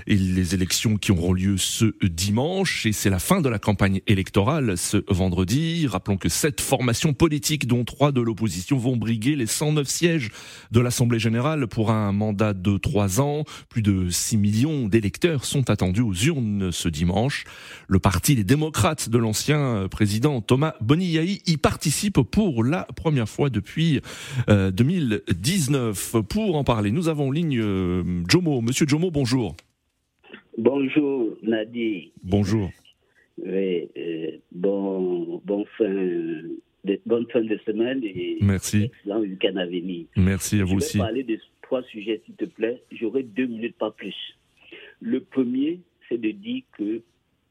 et 0.07 0.15
les 0.15 0.55
élections 0.55 0.97
qui 0.97 1.11
auront 1.11 1.33
lieu 1.33 1.57
ce 1.57 1.93
dimanche 2.07 2.87
et 2.87 2.93
c'est 2.93 3.11
la 3.11 3.19
fin 3.19 3.41
de 3.41 3.49
la 3.49 3.59
campagne 3.59 4.01
électorale 4.07 4.79
ce 4.79 4.99
vendredi. 5.09 5.89
Rappelons 5.89 6.19
que 6.19 6.29
sept 6.29 6.61
formations 6.61 7.15
politiques 7.15 7.67
dont 7.67 7.85
trois 7.85 8.13
de 8.13 8.21
l'opposition 8.21 8.76
vont 8.77 8.97
briguer 8.97 9.37
les 9.37 9.47
109 9.47 9.87
sièges 9.87 10.31
de 10.71 10.81
l'Assemblée 10.81 11.19
générale 11.19 11.67
pour 11.67 11.91
un 11.91 12.13
mandat 12.13 12.53
de 12.53 12.77
3 12.79 13.21
ans. 13.21 13.45
Plus 13.69 13.83
de 13.83 14.09
6 14.09 14.37
millions 14.37 14.89
d'électeurs 14.89 15.45
sont 15.45 15.71
attendus 15.71 16.03
aux 16.03 16.15
urnes 16.15 16.73
ce 16.73 16.89
dimanche. 16.89 17.45
Le 17.89 17.99
parti 17.99 18.35
des 18.35 18.45
démocrates 18.45 19.09
de 19.09 19.19
l'ancien 19.19 19.89
président 19.91 20.41
Thomas 20.41 20.75
Boniyahi 20.81 21.43
y 21.47 21.57
participe 21.57 22.21
pour 22.21 22.65
la 22.65 22.85
première 22.85 23.29
fois 23.29 23.51
depuis 23.51 24.01
2019. 24.49 26.15
Euh, 26.15 26.23
pour 26.23 26.57
en 26.57 26.65
parler, 26.65 26.91
nous 26.91 27.09
avons 27.09 27.29
en 27.29 27.31
ligne 27.31 27.59
euh, 27.61 28.03
Jomo. 28.29 28.61
Monsieur 28.61 28.87
Jomo, 28.87 29.11
bonjour. 29.11 29.57
Bonjour 30.59 31.37
Nadi. 31.43 32.13
Bonjour. 32.23 32.71
Oui, 33.39 33.89
euh, 33.97 34.31
bon, 34.53 35.43
bon 35.45 35.65
fin 35.77 35.85
de 36.87 37.01
bonne 37.05 37.27
fin 37.31 37.43
de 37.43 37.59
semaine 37.67 38.03
et 38.05 38.39
Merci. 38.41 38.85
excellent 38.85 39.21
week-end 39.21 39.57
à 39.57 39.67
venir. 39.67 40.07
Merci 40.17 40.61
à 40.61 40.65
vous 40.65 40.77
aussi. 40.77 40.99
Je 40.99 40.99
vais 40.99 41.05
parler 41.05 41.23
de 41.25 41.39
trois 41.63 41.83
sujets, 41.85 42.23
s'il 42.25 42.35
te 42.37 42.45
plaît. 42.45 42.83
J'aurai 42.93 43.23
deux 43.23 43.47
minutes, 43.47 43.77
pas 43.77 43.91
plus. 43.91 44.15
Le 45.01 45.21
premier, 45.21 45.81
c'est 46.09 46.21
de 46.21 46.31
dire 46.31 46.63
que 46.79 47.03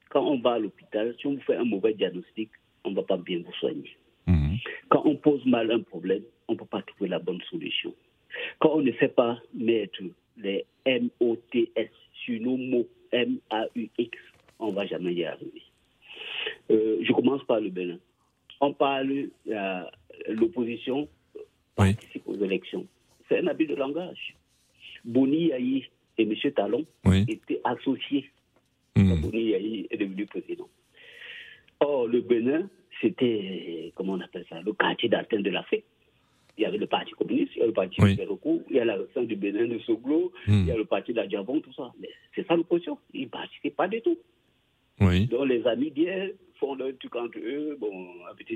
quand 0.10 0.26
on 0.26 0.40
va 0.40 0.54
à 0.54 0.60
l'hôpital, 0.60 1.14
si 1.20 1.28
on 1.28 1.34
vous 1.36 1.42
fait 1.42 1.56
un 1.56 1.66
mauvais 1.66 1.94
diagnostic, 1.94 2.50
on 2.84 2.92
ne 2.92 2.96
va 2.96 3.04
pas 3.04 3.18
bien 3.18 3.42
vous 3.46 3.54
soigner. 3.54 3.96
Mhm. 4.28 4.58
Quand 4.90 5.04
on 5.06 5.16
pose 5.16 5.46
mal 5.46 5.72
un 5.72 5.82
problème, 5.82 6.24
on 6.48 6.54
ne 6.54 6.58
peut 6.58 6.66
pas 6.66 6.82
trouver 6.82 7.10
la 7.10 7.20
bonne 7.20 7.42
solution. 7.50 7.94
Quand 8.60 8.76
on 8.76 8.82
ne 8.82 8.92
sait 8.94 9.10
pas 9.10 9.40
mettre 9.54 10.02
les 10.38 10.66
M-O-T-S 10.86 11.90
sur 12.24 12.42
nos 12.42 12.58
mots 12.58 12.88
M-A-U-X, 13.12 14.18
on 14.60 14.72
ne 14.72 14.76
va 14.76 14.86
jamais 14.86 15.14
y 15.14 15.26
arriver. 15.26 15.62
Euh, 16.72 16.98
je 17.02 17.12
commence 17.12 17.44
par 17.46 17.60
le 17.60 17.70
Bénin 17.70 18.00
on 18.62 18.74
parle, 18.74 19.30
l'opposition 20.30 21.08
participe 21.76 22.28
aux 22.28 22.36
élections. 22.36 22.86
C'est 23.28 23.40
un 23.40 23.48
abus 23.48 23.66
de 23.66 23.76
langage. 23.76 24.36
Boni 25.04 25.48
Yahi 25.48 25.86
et 26.18 26.24
M. 26.24 26.34
Talon 26.54 26.86
étaient 27.28 27.62
associés. 27.64 28.30
Mmh. 28.96 29.22
Boni 29.22 29.44
Yahi 29.50 29.88
est 29.90 29.98
devenu 29.98 30.26
président. 30.26 30.70
Or, 31.80 32.08
le 32.08 32.22
Bénin, 32.22 32.70
c'était, 33.02 33.92
comment 33.96 34.14
on 34.14 34.22
appelle 34.22 34.46
ça, 34.50 34.62
le 34.62 34.74
quartier 34.74 35.10
d'atteinte 35.10 35.44
de 35.44 35.50
l'Afrique. 35.50 35.84
Il 36.58 36.62
y 36.62 36.66
avait 36.66 36.78
le 36.78 36.88
Parti 36.88 37.12
communiste, 37.12 37.52
il 37.56 37.60
y 37.60 37.64
a 37.64 37.66
le 37.66 37.74
Parti 37.74 38.02
oui. 38.02 38.14
il 38.70 38.76
y 38.78 38.80
a 38.80 38.86
la 38.86 38.96
région 38.96 39.24
du 39.24 39.36
Bénin 39.36 39.68
de 39.68 39.78
Soglo, 39.80 40.32
mmh. 40.48 40.54
il 40.54 40.66
y 40.68 40.72
a 40.72 40.78
le 40.78 40.86
Parti 40.86 41.12
de 41.12 41.18
la 41.18 41.28
Diabon, 41.28 41.60
tout 41.60 41.74
ça. 41.74 41.92
Mais 42.00 42.10
c'est 42.34 42.48
ça 42.48 42.56
l'opposition. 42.56 42.98
Ils 43.14 43.24
ne 43.24 43.28
participent 43.28 43.76
pas 43.76 43.90
du 43.90 44.02
tout. 44.02 44.18
Oui. 45.02 45.26
Donc 45.28 45.50
les 45.50 45.68
amis 45.68 45.92
d'hier 45.92 46.30
font 46.60 46.76
leur 46.76 46.98
truc 47.00 47.16
entre 47.16 47.38
eux, 47.40 47.78
bon, 47.80 48.08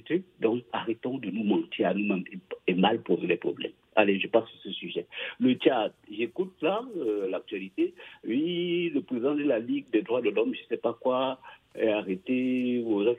truc. 0.05 0.23
Donc 0.39 0.63
arrêtons 0.71 1.17
de 1.17 1.29
nous 1.29 1.43
mentir 1.43 1.89
à 1.89 1.93
nous-mêmes 1.93 2.23
et 2.67 2.73
mal 2.73 3.01
poser 3.01 3.27
les 3.27 3.37
problèmes. 3.37 3.71
Allez, 3.99 4.17
je 4.17 4.27
passe 4.27 4.47
sur 4.47 4.61
ce 4.63 4.71
sujet. 4.71 5.05
Le 5.41 5.55
Tchad, 5.55 5.91
j'écoute 6.09 6.53
là, 6.61 6.81
euh, 6.95 7.29
l'actualité. 7.29 7.93
Oui, 8.25 8.89
le 8.95 9.01
président 9.01 9.35
de 9.35 9.43
la 9.43 9.59
Ligue 9.59 9.87
des 9.91 10.03
droits 10.03 10.21
de 10.21 10.29
l'homme, 10.29 10.53
je 10.55 10.61
ne 10.61 10.67
sais 10.69 10.77
pas 10.77 10.97
quoi, 11.01 11.37
est 11.75 11.89
arrêté 11.89 12.81
ou 12.83 13.01
a. 13.01 13.13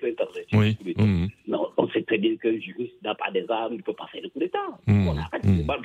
Oui. 0.53 0.77
Mmh. 0.97 1.27
Non, 1.49 1.69
on 1.77 1.89
sait 1.91 2.03
très 2.03 2.19
bien 2.19 2.37
qu'un 2.37 2.59
juriste 2.59 2.95
n'a 3.05 3.15
pas 3.15 3.31
des 3.31 3.45
armes, 3.49 3.75
il 3.75 3.79
ne 3.79 3.83
peut 3.83 3.93
pas 3.93 4.07
faire 4.11 4.23
le 4.23 4.29
coup 4.29 4.39
d'État. 4.39 4.59
Mmh. 4.87 5.09
On 5.09 5.17
arrête, 5.17 5.45
mmh. 5.45 5.67
pas 5.67 5.79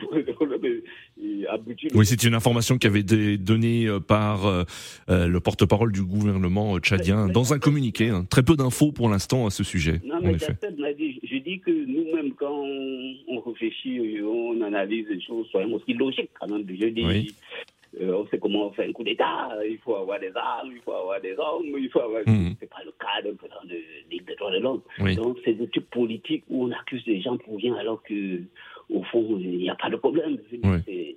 Oui, 1.94 2.06
c'est 2.06 2.24
une 2.24 2.34
information 2.34 2.78
qui 2.78 2.88
avait 2.88 3.02
été 3.02 3.38
donnée 3.38 3.86
euh, 3.86 4.00
par 4.00 4.46
euh, 4.46 4.64
le 5.08 5.40
porte-parole 5.40 5.92
du 5.92 6.04
gouvernement 6.04 6.80
tchadien 6.80 7.28
dans 7.28 7.54
un 7.54 7.60
communiqué. 7.60 8.10
Hein. 8.10 8.26
Très 8.30 8.44
peu 8.44 8.56
d'infos 8.56 8.92
pour 8.92 9.10
l'instant 9.10 9.46
à 9.46 9.50
ce 9.50 9.64
sujet. 9.64 10.02
Non, 10.06 10.20
mais 10.22 10.38
dit, 10.94 11.20
je 11.24 11.38
dis 11.38 11.60
que 11.60 11.72
nous-mêmes, 11.72 12.34
quand 12.34 12.64
on 13.28 13.40
réfléchit, 13.42 14.00
on 14.24 14.62
analyse 14.86 15.08
les 15.10 15.22
choses, 15.22 15.48
soyons 15.48 15.76
aussi 15.76 15.94
logiques 15.94 16.32
quand 16.40 16.48
même. 16.48 16.66
Je 16.68 16.88
dis, 16.88 17.06
oui. 17.06 17.36
Euh, 18.02 18.14
on 18.14 18.28
sait 18.28 18.40
comment 18.40 18.68
on 18.68 18.72
fait 18.72 18.88
un 18.90 18.92
coup 18.92 19.04
d'État, 19.04 19.50
il 19.66 19.78
faut 19.78 19.96
avoir 19.96 20.20
des 20.20 20.32
armes, 20.36 20.72
il 20.74 20.82
faut 20.82 20.92
avoir 20.92 21.22
des 21.22 21.36
hommes, 21.38 21.78
il 21.78 21.90
faut 21.90 22.02
avoir. 22.02 22.24
Mmh. 22.28 22.56
C'est 22.60 22.70
pas 22.70 22.84
le 22.84 22.92
cas 22.92 23.22
d'un 23.24 23.36
président 23.36 23.64
de 23.64 23.78
Ligue 24.12 24.26
des 24.26 24.36
droits 24.36 24.52
de 24.52 24.60
l'homme. 24.60 24.82
Oui. 25.00 25.16
Donc, 25.16 25.38
c'est 25.46 25.54
des 25.54 25.70
trucs 25.70 25.90
politiques 25.90 26.44
où 26.50 26.66
on 26.66 26.72
accuse 26.72 27.06
les 27.06 27.22
gens 27.22 27.38
pour 27.38 27.58
rien 27.58 27.76
alors 27.76 28.04
que, 28.04 28.42
au 28.90 29.02
fond, 29.04 29.38
il 29.40 29.60
n'y 29.60 29.70
a 29.70 29.76
pas 29.76 29.90
de 29.90 29.96
problème. 29.96 30.38
Oui. 30.52 31.16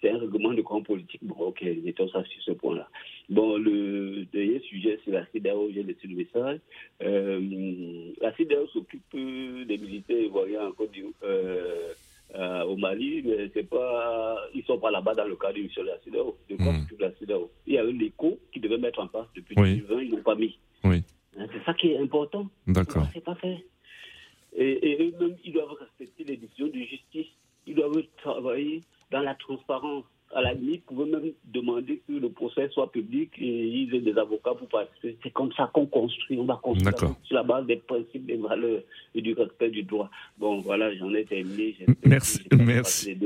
C'est 0.00 0.10
un 0.10 0.18
règlement 0.18 0.52
de 0.52 0.62
camp 0.62 0.82
politique. 0.82 1.20
Bon, 1.22 1.46
ok, 1.46 1.62
mettons 1.84 2.08
ça 2.08 2.24
sur 2.24 2.42
ce 2.42 2.52
point-là. 2.52 2.88
Bon, 3.28 3.56
le 3.56 4.24
dernier 4.32 4.60
sujet, 4.60 4.98
c'est 5.04 5.12
la 5.12 5.26
CIDAO, 5.26 5.70
j'ai 5.72 5.82
laissé 5.84 6.08
le 6.08 6.16
message. 6.16 6.58
Euh, 7.02 8.10
la 8.20 8.34
CIDAO 8.34 8.66
s'occupe 8.68 9.02
des 9.12 9.78
militaires 9.78 10.20
ivoiriens 10.20 10.66
en 10.68 10.72
Côte 10.72 10.90
d'Ivoire. 10.92 11.12
Euh, 11.24 11.92
euh, 12.34 12.64
au 12.64 12.76
Mali, 12.76 13.22
mais 13.24 13.50
c'est 13.52 13.68
pas, 13.68 14.36
ils 14.54 14.64
sont 14.64 14.78
pas 14.78 14.90
là-bas 14.90 15.14
dans 15.14 15.24
le 15.26 15.36
cadre 15.36 15.54
de 15.54 15.82
la 15.82 15.98
CIDAO, 16.00 16.36
de 16.48 16.56
la. 16.98 17.10
Il 17.66 17.74
y 17.74 17.78
a 17.78 17.84
eu 17.84 17.92
l'écho 17.92 18.38
qui 18.52 18.60
devait 18.60 18.78
mettre 18.78 19.00
en 19.00 19.08
place 19.08 19.26
depuis 19.36 19.54
Oui. 19.58 19.76
2020, 19.76 20.02
ils 20.02 20.10
l'ont 20.10 20.22
pas 20.22 20.34
mis. 20.34 20.58
Oui. 20.84 21.02
Hein, 21.38 21.46
C'est 21.52 21.64
ça 21.64 21.74
qui 21.74 21.88
est 21.88 21.98
important. 21.98 22.48
D'accord. 22.66 23.06
C'est 23.12 23.24
pas 23.24 23.34
fait. 23.36 23.64
Et, 24.56 24.90
et 24.90 25.08
eux-mêmes, 25.08 25.36
ils 25.44 25.52
doivent 25.52 25.72
respecter 25.78 26.24
les 26.24 26.36
décisions 26.36 26.68
de 26.68 26.78
justice. 26.80 27.32
Ils 27.66 27.74
doivent 27.74 28.02
travailler 28.18 28.82
dans 29.10 29.20
la 29.20 29.34
transparence. 29.34 30.04
À 30.34 30.40
la 30.40 30.54
limite, 30.54 30.84
pouvaient 30.86 31.10
même 31.10 31.30
demander 31.52 32.00
que 32.08 32.12
le 32.14 32.30
procès 32.30 32.68
soit 32.72 32.90
public 32.90 33.30
et 33.38 33.44
ils 33.68 33.94
aient 33.94 34.00
des 34.00 34.16
avocats 34.18 34.54
pour 34.58 34.68
participer. 34.68 35.16
C'est 35.22 35.32
comme 35.32 35.50
ça 35.56 35.70
qu'on 35.74 35.86
construit. 35.86 36.38
On 36.38 36.44
va 36.44 36.58
construire 36.62 36.94
sur 37.24 37.34
la 37.36 37.42
base 37.42 37.66
des 37.66 37.76
principes, 37.76 38.24
des 38.26 38.36
valeurs 38.36 38.80
et 39.14 39.20
du 39.20 39.34
respect 39.34 39.68
du 39.70 39.82
droit. 39.82 40.10
Bon, 40.38 40.60
voilà, 40.60 40.94
j'en 40.96 41.12
ai 41.14 41.24
terminé. 41.24 41.76
Merci- 42.04 42.40
merci. 42.56 43.16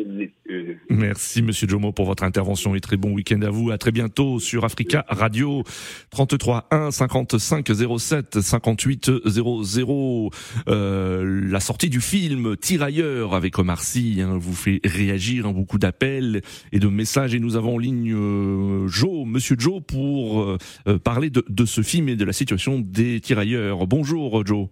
Euh, 0.50 0.74
Merci 0.90 1.42
Monsieur 1.42 1.68
Jomo 1.68 1.92
pour 1.92 2.06
votre 2.06 2.22
intervention 2.24 2.74
et 2.74 2.80
très 2.80 2.96
bon 2.96 3.12
week-end 3.12 3.40
à 3.42 3.50
vous. 3.50 3.70
À 3.70 3.78
très 3.78 3.92
bientôt 3.92 4.40
sur 4.40 4.64
Africa 4.64 5.04
Radio 5.08 5.62
33 6.10 6.66
1 6.70 6.90
55 6.90 7.66
07 7.98 8.40
58 8.40 9.10
00. 9.26 10.30
Euh, 10.68 11.40
la 11.50 11.60
sortie 11.60 11.88
du 11.90 12.00
film 12.00 12.56
Tirailleurs 12.56 13.34
avec 13.34 13.58
Omar 13.58 13.82
Sy 13.82 14.20
hein, 14.20 14.36
vous 14.38 14.54
fait 14.54 14.80
réagir, 14.84 15.46
hein, 15.46 15.52
beaucoup 15.52 15.78
d'appels 15.78 16.42
et 16.72 16.78
de 16.78 16.88
messages 16.96 17.34
et 17.34 17.38
nous 17.38 17.56
avons 17.56 17.76
en 17.76 17.78
ligne 17.78 18.12
euh, 18.12 18.88
Joe, 18.88 19.24
Monsieur 19.24 19.54
Joe 19.58 19.80
pour 19.82 20.40
euh, 20.40 20.58
euh, 20.88 20.98
parler 20.98 21.30
de, 21.30 21.64
ce 21.64 21.82
film 21.82 22.08
et 22.08 22.16
de 22.16 22.24
la 22.24 22.32
situation 22.32 22.80
des 22.80 23.20
tirailleurs. 23.20 23.86
Bonjour 23.86 24.44
Joe. 24.44 24.66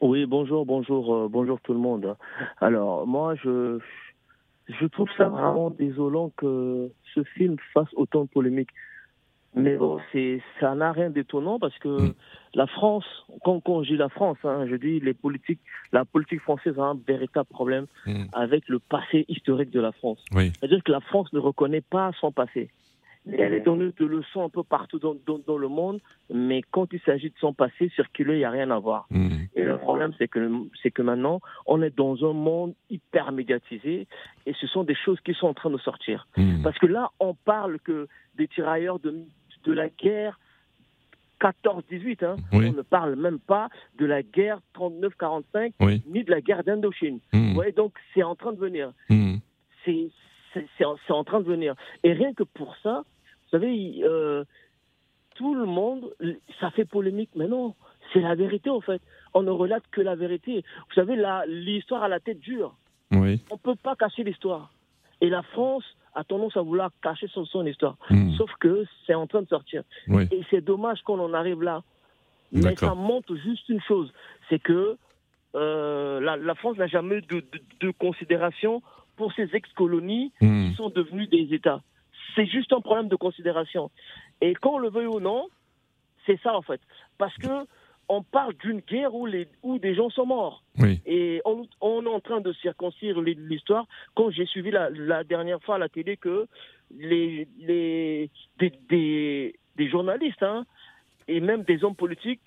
Oui, 0.00 0.26
bonjour, 0.26 0.64
bonjour, 0.64 1.28
bonjour 1.28 1.60
tout 1.60 1.72
le 1.72 1.78
monde. 1.78 2.16
Alors, 2.60 3.06
moi, 3.06 3.34
je, 3.44 3.78
je 4.68 4.86
trouve 4.86 5.08
ça 5.16 5.28
vraiment 5.28 5.70
désolant 5.70 6.32
que 6.36 6.90
ce 7.14 7.22
film 7.34 7.56
fasse 7.74 7.88
autant 7.94 8.24
de 8.24 8.28
polémiques. 8.28 8.70
Mais 9.54 9.76
bon, 9.76 9.98
c'est, 10.12 10.40
ça 10.60 10.74
n'a 10.74 10.92
rien 10.92 11.10
d'étonnant 11.10 11.58
parce 11.58 11.76
que 11.78 11.88
Mm. 11.88 12.14
la 12.54 12.66
France, 12.66 13.04
quand, 13.44 13.60
quand 13.60 13.82
je 13.82 13.92
dis 13.92 13.96
la 13.96 14.08
France, 14.10 14.36
hein, 14.44 14.66
je 14.68 14.76
dis 14.76 15.00
les 15.00 15.14
politiques, 15.14 15.60
la 15.92 16.04
politique 16.04 16.40
française 16.42 16.78
a 16.78 16.82
un 16.84 16.98
véritable 17.06 17.48
problème 17.48 17.86
Mm. 18.06 18.24
avec 18.32 18.68
le 18.68 18.78
passé 18.78 19.24
historique 19.28 19.70
de 19.70 19.80
la 19.80 19.92
France. 19.92 20.22
Oui. 20.34 20.52
C'est-à-dire 20.60 20.82
que 20.84 20.92
la 20.92 21.00
France 21.00 21.32
ne 21.32 21.38
reconnaît 21.38 21.80
pas 21.80 22.12
son 22.20 22.30
passé. 22.30 22.70
Elle 23.30 23.52
est 23.52 23.60
donnée 23.60 23.90
de 23.98 24.06
leçons 24.06 24.42
un 24.44 24.48
peu 24.48 24.62
partout 24.62 24.98
dans, 24.98 25.14
dans, 25.26 25.38
dans 25.46 25.58
le 25.58 25.68
monde, 25.68 26.00
mais 26.32 26.62
quand 26.70 26.90
il 26.94 27.00
s'agit 27.00 27.28
de 27.28 27.34
son 27.38 27.52
passé, 27.52 27.90
circuler, 27.94 28.34
il 28.36 28.38
n'y 28.38 28.44
a 28.44 28.50
rien 28.50 28.70
à 28.70 28.78
voir. 28.78 29.06
Mm. 29.10 29.28
Et 29.54 29.64
le 29.64 29.76
problème, 29.76 30.12
c'est 30.18 30.28
que, 30.28 30.50
c'est 30.82 30.90
que 30.90 31.02
maintenant, 31.02 31.40
on 31.66 31.82
est 31.82 31.94
dans 31.94 32.14
un 32.24 32.32
monde 32.32 32.74
hyper 32.88 33.32
médiatisé 33.32 34.06
et 34.46 34.52
ce 34.54 34.66
sont 34.66 34.82
des 34.84 34.94
choses 34.94 35.20
qui 35.20 35.34
sont 35.34 35.48
en 35.48 35.54
train 35.54 35.68
de 35.70 35.78
sortir. 35.78 36.26
Parce 36.62 36.78
que 36.78 36.86
là, 36.86 37.10
on 37.20 37.34
parle 37.34 37.78
que 37.80 38.08
des 38.36 38.48
tirailleurs 38.48 38.98
de, 39.00 39.14
de 39.68 39.72
la 39.74 39.88
guerre 39.90 40.38
14-18, 41.40 42.24
hein. 42.24 42.36
Oui. 42.52 42.68
on 42.68 42.72
ne 42.72 42.82
parle 42.82 43.14
même 43.14 43.38
pas 43.38 43.68
de 43.98 44.06
la 44.06 44.22
guerre 44.22 44.60
39-45, 44.74 45.72
Oui. 45.80 46.02
ni 46.08 46.24
de 46.24 46.30
la 46.30 46.40
guerre 46.40 46.64
d'Indochine. 46.64 47.20
Mm. 47.32 47.52
Voyez, 47.54 47.72
donc 47.72 47.92
c'est 48.12 48.22
en 48.24 48.34
train 48.34 48.52
de 48.52 48.58
venir. 48.58 48.92
Mm. 49.08 49.36
C'est, 49.84 50.10
c'est, 50.52 50.66
c'est 50.76 50.84
en, 50.84 50.96
c'est 51.06 51.12
en 51.12 51.22
train 51.22 51.40
de 51.40 51.44
venir. 51.46 51.74
Et 52.02 52.12
rien 52.12 52.32
que 52.34 52.42
pour 52.42 52.74
ça, 52.82 53.04
vous 53.04 53.50
savez, 53.50 54.00
euh, 54.02 54.44
tout 55.36 55.54
le 55.54 55.66
monde, 55.66 56.12
ça 56.60 56.70
fait 56.70 56.84
polémique, 56.84 57.30
mais 57.36 57.46
non, 57.46 57.74
c'est 58.12 58.20
la 58.20 58.34
vérité 58.34 58.70
en 58.70 58.80
fait. 58.80 59.00
On 59.34 59.42
ne 59.42 59.50
relate 59.50 59.84
que 59.92 60.00
la 60.00 60.16
vérité. 60.16 60.64
Vous 60.88 60.94
savez, 60.94 61.14
la, 61.14 61.44
l'histoire 61.46 62.02
a 62.02 62.08
la 62.08 62.18
tête 62.20 62.40
dure. 62.40 62.74
Oui. 63.12 63.40
On 63.50 63.54
ne 63.54 63.60
peut 63.60 63.76
pas 63.80 63.94
cacher 63.94 64.24
l'histoire. 64.24 64.72
Et 65.20 65.28
la 65.28 65.42
France 65.42 65.84
a 66.20 66.24
tendance 66.24 66.56
à 66.56 66.62
vouloir 66.62 66.90
cacher 67.02 67.28
son, 67.28 67.44
son 67.46 67.64
histoire. 67.66 67.96
Mm. 68.10 68.34
Sauf 68.36 68.50
que 68.60 68.84
c'est 69.06 69.14
en 69.14 69.26
train 69.26 69.42
de 69.42 69.48
sortir. 69.48 69.82
Oui. 70.08 70.24
Et 70.32 70.42
c'est 70.50 70.60
dommage 70.72 71.00
qu'on 71.02 71.20
en 71.20 71.32
arrive 71.32 71.62
là. 71.62 71.82
Mais 72.52 72.74
ça 72.76 72.94
montre 72.94 73.36
juste 73.36 73.68
une 73.68 73.80
chose, 73.82 74.12
c'est 74.48 74.58
que 74.58 74.96
euh, 75.54 76.20
la, 76.20 76.36
la 76.36 76.54
France 76.54 76.76
n'a 76.76 76.86
jamais 76.86 77.16
eu 77.16 77.22
de, 77.22 77.40
de- 77.40 77.62
de 77.86 77.90
considération 77.92 78.82
pour 79.16 79.32
ses 79.32 79.48
ex-colonies 79.54 80.32
Mm. 80.40 80.70
qui 80.70 80.74
sont 80.76 80.90
devenus 80.90 81.28
des 81.30 81.46
États. 81.54 81.80
C'est 82.34 82.46
juste 82.46 82.72
un 82.72 82.80
problème 82.80 83.08
de 83.08 83.16
considération. 83.16 83.90
Et 84.40 84.54
qu'on 84.54 84.78
le 84.78 84.90
veuille 84.90 85.06
ou 85.06 85.20
non, 85.20 85.48
c'est 86.26 86.38
ça 86.42 86.54
en 86.56 86.62
fait. 86.62 86.80
Parce 87.18 87.36
que 87.36 87.48
on 88.08 88.22
parle 88.22 88.54
d'une 88.54 88.80
guerre 88.80 89.14
où, 89.14 89.26
les, 89.26 89.48
où 89.62 89.78
des 89.78 89.94
gens 89.94 90.08
sont 90.10 90.26
morts. 90.26 90.62
Oui. 90.78 91.00
Et 91.06 91.42
on, 91.44 91.66
on 91.80 92.04
est 92.04 92.08
en 92.08 92.20
train 92.20 92.40
de 92.40 92.52
circoncire 92.54 93.20
l'histoire. 93.20 93.86
Quand 94.14 94.30
j'ai 94.30 94.46
suivi 94.46 94.70
la, 94.70 94.88
la 94.90 95.24
dernière 95.24 95.62
fois 95.62 95.74
à 95.74 95.78
la 95.78 95.88
télé 95.88 96.16
que 96.16 96.46
les, 96.96 97.46
les, 97.58 98.30
des, 98.58 98.72
des, 98.88 99.54
des 99.76 99.88
journalistes 99.90 100.42
hein, 100.42 100.64
et 101.26 101.40
même 101.40 101.62
des 101.64 101.84
hommes 101.84 101.94
politiques 101.96 102.40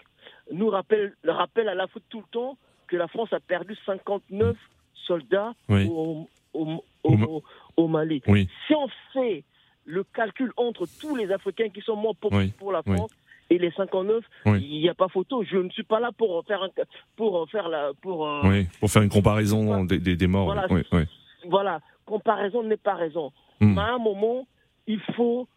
nous 0.52 0.70
rappellent, 0.70 1.16
rappellent 1.26 1.70
à 1.70 1.76
la 1.76 1.88
fois 1.88 2.02
tout 2.10 2.20
le 2.20 2.32
temps 2.32 2.58
que 2.88 2.96
la 2.98 3.08
France 3.08 3.32
a 3.34 3.40
perdu 3.40 3.76
59 3.86 4.58
soldats 5.06 5.54
Oui. 5.70 5.88
au, 5.90 6.28
au, 6.54 6.66
Au 6.66 6.84
au, 7.04 7.18
Ma- 7.18 7.26
au- 7.28 7.44
au 7.78 7.88
Mali. 7.88 8.22
Oui. 8.28 8.50
Si 8.68 8.74
on 8.76 8.88
fait 9.14 9.44
le 9.86 10.04
calcul 10.04 10.52
entre 10.58 10.86
tous 11.00 11.16
les 11.16 11.32
Africains 11.32 11.70
qui 11.70 11.82
sont 11.82 11.96
morts 11.96 12.16
pour, 12.16 12.32
pour 12.58 12.72
la. 12.72 12.82
France 12.84 13.12
et 13.52 13.58
les 13.58 13.70
59, 13.72 14.24
Oui. 14.48 14.60
il 14.68 14.80
n'y 14.82 14.90
a 14.90 14.94
pas 14.96 15.08
photo. 15.10 15.44
Je 15.44 15.58
ne 15.58 15.70
suis 15.70 15.84
pas 15.84 16.00
là 16.00 16.12
pour 16.18 16.44
faire 16.48 16.64
un, 16.64 16.70
pour 17.18 17.48
faire 17.52 17.68
la 17.70 17.92
pour 18.02 18.26
euh, 18.28 18.42
Oui, 18.46 18.68
pour 18.80 18.90
faire 18.90 19.02
une 19.04 19.10
comparaison 19.10 19.84
des, 19.84 20.00
des, 20.00 20.16
des 20.16 20.28
morts. 20.28 20.46
Voilà. 20.46 20.66
Oui, 20.72 20.82
oui. 20.94 21.02
voilà 21.48 21.80
comparaison 22.06 22.64
n'est 22.64 22.78
pas 22.78 22.96
raison. 22.96 23.32
Hmm. 23.60 23.74
Mais 23.76 23.82
à 23.82 23.94
un 23.96 23.98
moment, 23.98 24.48
il 24.88 25.00
faut 25.16 25.48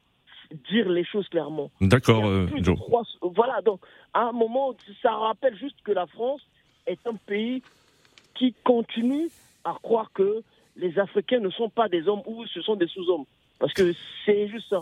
dire 0.70 0.88
les 0.88 1.04
choses 1.04 1.28
clairement. 1.28 1.70
D'accord, 1.80 2.26
euh, 2.26 2.46
Joe. 2.58 2.76
trois- 2.78 3.02
Voilà, 3.22 3.60
donc 3.62 3.80
à 4.12 4.24
un 4.28 4.32
moment, 4.32 4.74
ça 5.02 5.12
rappelle 5.12 5.56
juste 5.56 5.76
que 5.84 5.92
la 5.92 6.06
France 6.06 6.42
est 6.86 7.04
un 7.06 7.14
pays 7.26 7.62
qui 8.34 8.54
continue 8.64 9.28
à 9.64 9.74
croire 9.82 10.10
que 10.12 10.42
les 10.76 10.98
Africains 10.98 11.40
ne 11.40 11.50
sont 11.50 11.70
pas 11.70 11.88
des 11.88 12.06
hommes 12.08 12.22
ou 12.26 12.44
ce 12.46 12.60
sont 12.62 12.76
des 12.76 12.88
sous-hommes. 12.88 13.24
Parce 13.58 13.72
que 13.72 13.92
c'est 14.24 14.48
juste 14.48 14.68
ça. 14.68 14.80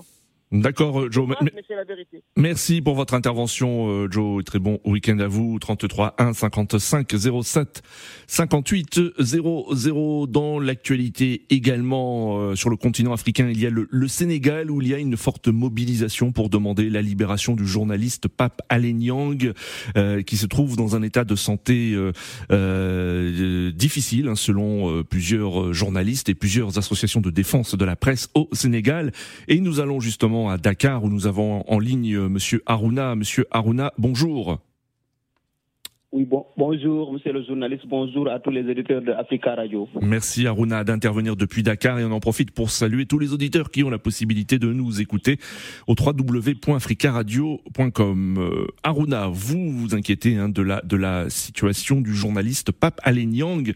D'accord, 0.53 1.01
euh, 1.01 1.11
Joe. 1.11 1.27
mais 1.41 1.51
c'est 1.67 1.75
la 1.75 1.85
vérité. 1.85 2.23
Merci 2.37 2.83
pour 2.83 2.95
votre 2.95 3.15
intervention, 3.15 3.89
euh, 3.89 4.09
Joe. 4.11 4.45
Très 4.45 4.59
bon 4.59 4.81
week-end 4.85 5.19
à 5.19 5.27
vous. 5.27 5.59
33 5.59 6.15
1 6.19 6.35
55 6.35 7.11
07 7.43 7.83
58 8.27 9.01
00. 9.19 10.27
Dans 10.27 10.61
l'actualité 10.61 11.47
également 11.49 12.37
euh, 12.39 12.55
sur 12.55 12.69
le 12.69 12.77
continent 12.77 13.15
africain, 13.15 13.49
il 13.49 13.59
y 13.59 13.67
a 13.67 13.71
le, 13.71 14.09
Sénégal 14.09 14.71
où 14.71 14.83
il 14.83 14.89
y 14.89 14.95
a 14.95 14.99
une 14.99 15.17
forte 15.17 15.49
mobilisation 15.49 16.33
pour 16.33 16.51
demander 16.51 16.91
la 16.91 17.01
libération 17.01 17.55
du 17.57 17.67
journaliste 17.67 18.29
Pape 18.29 18.61
Alenyang 18.69 19.53
qui 20.27 20.37
se 20.37 20.47
trouve 20.47 20.77
dans 20.77 20.97
un 20.97 21.03
état 21.03 21.25
de 21.25 21.35
santé 21.35 21.97
difficile 23.75 24.29
hein, 24.29 24.35
selon 24.35 25.03
plusieurs 25.05 25.73
journalistes 25.73 26.29
et 26.29 26.35
plusieurs 26.35 26.77
associations 26.77 27.23
de 27.23 27.31
défense 27.31 27.75
de 27.75 27.85
la 27.87 27.97
presse 27.97 28.29
au 28.35 28.51
Sénégal. 28.53 29.13
Et 29.49 29.61
nous 29.61 29.81
allons 29.81 30.01
justement 30.01 30.42
à 30.49 30.59
Dakar 30.59 31.05
où 31.05 31.09
nous 31.09 31.27
avons 31.27 31.65
en 31.71 31.79
ligne 31.79 32.15
euh, 32.15 32.29
Monsieur 32.29 32.63
Aruna. 32.67 33.15
Monsieur 33.15 33.47
Aruna, 33.51 33.93
bonjour. 33.99 34.61
Oui, 36.15 36.27
bon, 36.27 36.45
bonjour, 36.59 37.11
monsieur 37.11 37.33
le 37.33 37.43
journaliste, 37.43 37.85
bonjour 37.87 38.31
à 38.31 38.39
tous 38.39 38.51
les 38.51 38.71
éditeurs 38.71 39.01
de 39.01 39.13
Africa 39.13 39.55
Radio. 39.55 39.89
Merci 40.03 40.47
Aruna 40.47 40.85
d'intervenir 40.85 41.37
depuis 41.37 41.63
Dakar 41.63 41.99
et 42.01 42.05
on 42.05 42.13
en 42.13 42.21
profite 42.21 42.51
pour 42.51 42.71
saluer 42.71 43.07
tous 43.07 43.19
les 43.19 43.33
auditeurs 43.33 43.71
qui 43.71 43.83
ont 43.83 43.89
la 43.89 43.99
possibilité 43.99 44.59
de 44.59 44.71
nous 44.75 45.01
écouter 45.01 45.39
au 45.87 45.95
www.africaradio.com. 45.99 48.39
Euh, 48.39 48.67
Aruna, 48.83 49.29
vous 49.29 49.73
vous 49.73 49.95
inquiétez 49.95 50.37
hein, 50.37 50.51
de, 50.51 50.61
la, 50.61 50.83
de 50.83 50.99
la 50.99 51.31
situation 51.31 52.03
du 52.03 52.15
journaliste 52.15 52.73
Pape 52.73 53.01
Alenyang 53.05 53.73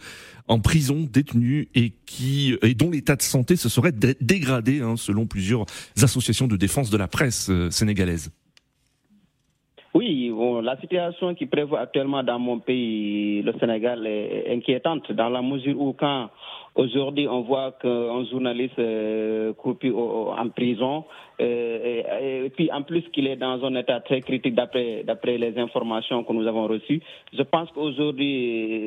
en 0.47 0.61
prison, 0.61 1.09
détenu 1.11 1.69
et 1.75 1.95
qui 2.05 2.55
et 2.61 2.75
dont 2.75 2.91
l'état 2.91 3.17
de 3.17 3.23
santé 3.23 3.57
se 3.57 3.71
serait 3.71 3.95
dégradé 4.21 4.83
hein, 4.83 4.97
selon 4.99 5.27
plusieurs 5.27 5.65
associations 6.03 6.49
de 6.49 6.59
défense 6.59 6.91
de 6.91 6.99
la 6.99 7.09
presse 7.09 7.49
euh, 7.49 7.71
sénégalaise. 7.71 8.31
Oui, 9.97 10.31
la 10.63 10.77
situation 10.77 11.35
qui 11.35 11.47
prévoit 11.47 11.81
actuellement 11.81 12.23
dans 12.23 12.39
mon 12.39 12.59
pays, 12.59 13.41
le 13.41 13.55
Sénégal, 13.59 14.07
est 14.07 14.53
inquiétante 14.53 15.11
dans 15.13 15.31
la 15.31 15.41
mesure 15.41 15.81
où 15.81 15.95
quand 15.95 16.29
aujourd'hui 16.75 17.27
on 17.27 17.41
voit 17.41 17.73
qu'un 17.81 18.23
journaliste 18.27 18.79
est 18.79 19.55
en 19.57 20.49
prison, 20.55 21.05
euh, 21.41 22.45
et, 22.45 22.51
puis 22.51 22.71
en 22.71 22.83
plus 22.83 23.09
qu'il 23.09 23.27
est 23.27 23.37
dans 23.37 23.65
un 23.65 23.75
état 23.75 24.01
très 24.01 24.21
critique 24.21 24.55
d'après 24.55 25.03
d'après 25.03 25.39
les 25.39 25.59
informations 25.59 26.25
que 26.25 26.33
nous 26.35 26.47
avons 26.47 26.67
reçues, 26.67 27.01
je 27.33 27.43
pense 27.43 27.71
qu'aujourd'hui 27.73 28.35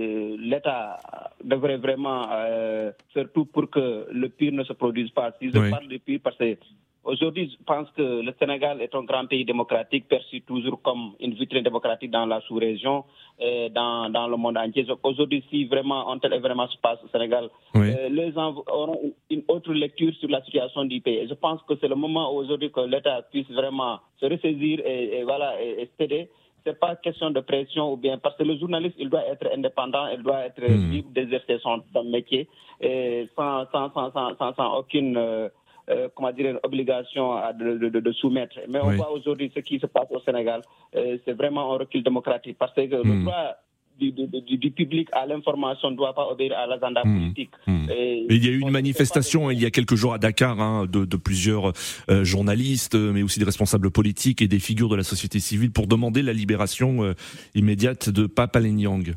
euh, 0.04 0.38
l'État 0.39 1.00
devrait 1.44 1.78
vraiment 1.78 2.28
euh, 2.32 2.92
faire 3.16 3.25
tout 3.34 3.46
pour 3.46 3.68
que 3.72 4.06
le 4.12 4.30
pire 4.30 4.54
ne 4.54 4.63
se 4.63 4.74
produise 4.74 5.10
pas. 5.10 5.32
Si 5.42 5.50
je 5.50 5.72
parle 5.72 5.88
du 5.88 5.98
pire, 5.98 6.20
parce 6.24 6.38
que 6.38 6.56
Aujourd'hui, 7.10 7.50
je 7.58 7.63
pense 7.66 7.89
que 7.98 8.22
le 8.22 8.32
Sénégal 8.39 8.82
est 8.84 8.94
un 8.94 9.04
grand 9.04 9.25
pays 9.25 9.44
démocratique, 9.44 10.08
perçu 10.08 10.42
toujours 10.42 10.80
comme 10.84 11.13
une 11.20 11.34
vitrine 11.34 11.63
démocratique 11.63 12.12
dans 12.12 12.28
la 12.28 12.39
sous-région, 12.42 13.04
et 13.39 13.70
dans, 13.70 14.12
dans 14.12 14.28
le 14.28 14.38
monde 14.38 14.58
entier. 14.58 14.86
Aujourd'hui, 15.01 15.44
si 15.50 15.66
vraiment 15.66 16.12
un 16.12 16.20
tel 16.20 16.34
événement 16.34 16.68
se 16.68 16.78
passe 16.78 17.00
au 17.04 17.08
Sénégal, 17.08 17.50
euh, 17.75 18.10
les 18.10 18.32
gens 18.34 18.54
auront 18.68 19.12
une 19.32 19.42
autre 19.48 19.74
lecture 19.74 20.13
sur 20.20 20.30
la 20.30 20.44
situation 20.44 20.86
du 20.86 21.01
pays. 21.01 21.28
Je 21.28 21.34
pense 21.34 21.60
que 21.68 21.74
c'est 21.82 21.88
le 21.88 21.96
moment 21.96 22.32
aujourd'hui 22.32 22.72
que 22.72 22.82
l'État 22.82 23.24
puisse 23.32 23.50
vraiment 23.50 24.00
se 24.20 24.28
ressaisir 24.28 24.80
et, 24.86 25.24
voilà 25.24 25.60
et, 25.63 25.89
céder 25.98 26.30
c'est 26.66 26.78
pas 26.78 26.98
question 26.98 27.32
de 27.32 27.39
pression 27.39 27.94
ou 27.94 27.96
bien 27.96 28.18
parce 28.18 28.36
que 28.36 28.44
le 28.44 28.58
journaliste 28.58 28.96
il 29.00 29.10
doit 29.10 29.25
être 29.25 29.48
indépendant, 29.56 30.08
il 30.08 30.22
doit 30.22 30.46
être 30.46 30.62
hmm. 30.62 30.92
libre 30.92 31.10
d'exercer 31.12 31.58
son, 31.60 31.82
métier 32.04 32.50
et 32.82 33.30
sans, 33.36 33.66
sans, 33.72 33.89
sans, 33.94 34.12
sans, 34.12 34.54
sans 34.54 34.78
aucune 34.78 35.18
euh, 35.89 36.00
euh, 36.00 36.08
comment 36.15 36.31
dire, 36.31 36.51
une 36.51 36.60
obligation 36.63 37.36
de, 37.58 38.12
soumettre. 38.13 38.58
Mais 38.67 38.79
on 38.81 38.91
voit 38.91 39.12
aujourd'hui 39.12 39.51
ce 39.53 39.60
qui 39.60 39.79
se 39.79 39.86
passe 39.86 40.08
au 40.12 40.19
Sénégal, 40.22 40.62
euh, 40.96 41.17
c'est 41.25 41.34
vraiment 41.34 41.74
un 41.74 41.77
recul 41.77 42.03
démocratique 42.03 42.58
parce 42.58 42.74
que 42.74 42.81
le 42.81 43.03
hmm. 43.03 43.24
droit 43.24 43.55
du, 44.00 44.72
public 44.72 45.10
à 45.12 45.25
l'information 45.25 45.91
ne 45.91 45.97
doit 45.97 46.13
pas 46.13 46.28
obéir 46.28 46.58
à 46.58 46.67
l'agenda 46.67 47.02
hmm. 47.04 47.19
politique. 47.19 47.52
Hmm. 47.67 47.86
il 48.30 48.45
y 48.45 48.47
a 48.47 48.52
eu 48.52 48.60
une 48.60 48.69
manifestation 48.69 49.52
il 49.52 49.62
y 49.62 49.65
a 49.65 49.71
quelques 49.71 49.95
jours 49.95 50.13
à 50.13 50.17
Dakar 50.17 50.60
hein, 50.60 50.86
de, 50.88 51.17
plusieurs 51.17 51.73
euh, 52.10 52.23
journalistes, 52.23 52.95
mais 52.95 53.23
aussi 53.23 53.39
des 53.39 53.45
responsables 53.45 53.91
politiques 53.91 54.41
et 54.41 54.47
des 54.47 54.60
figures 54.60 54.89
de 54.89 54.95
la 54.95 55.04
société 55.04 55.39
civile 55.39 55.71
pour 55.71 55.88
demander 55.88 56.21
la 56.21 56.34
libération 56.34 57.13
immédiate 57.56 58.10
de 58.10 58.25
Papa 58.25 58.60
Lenyang. 58.60 59.15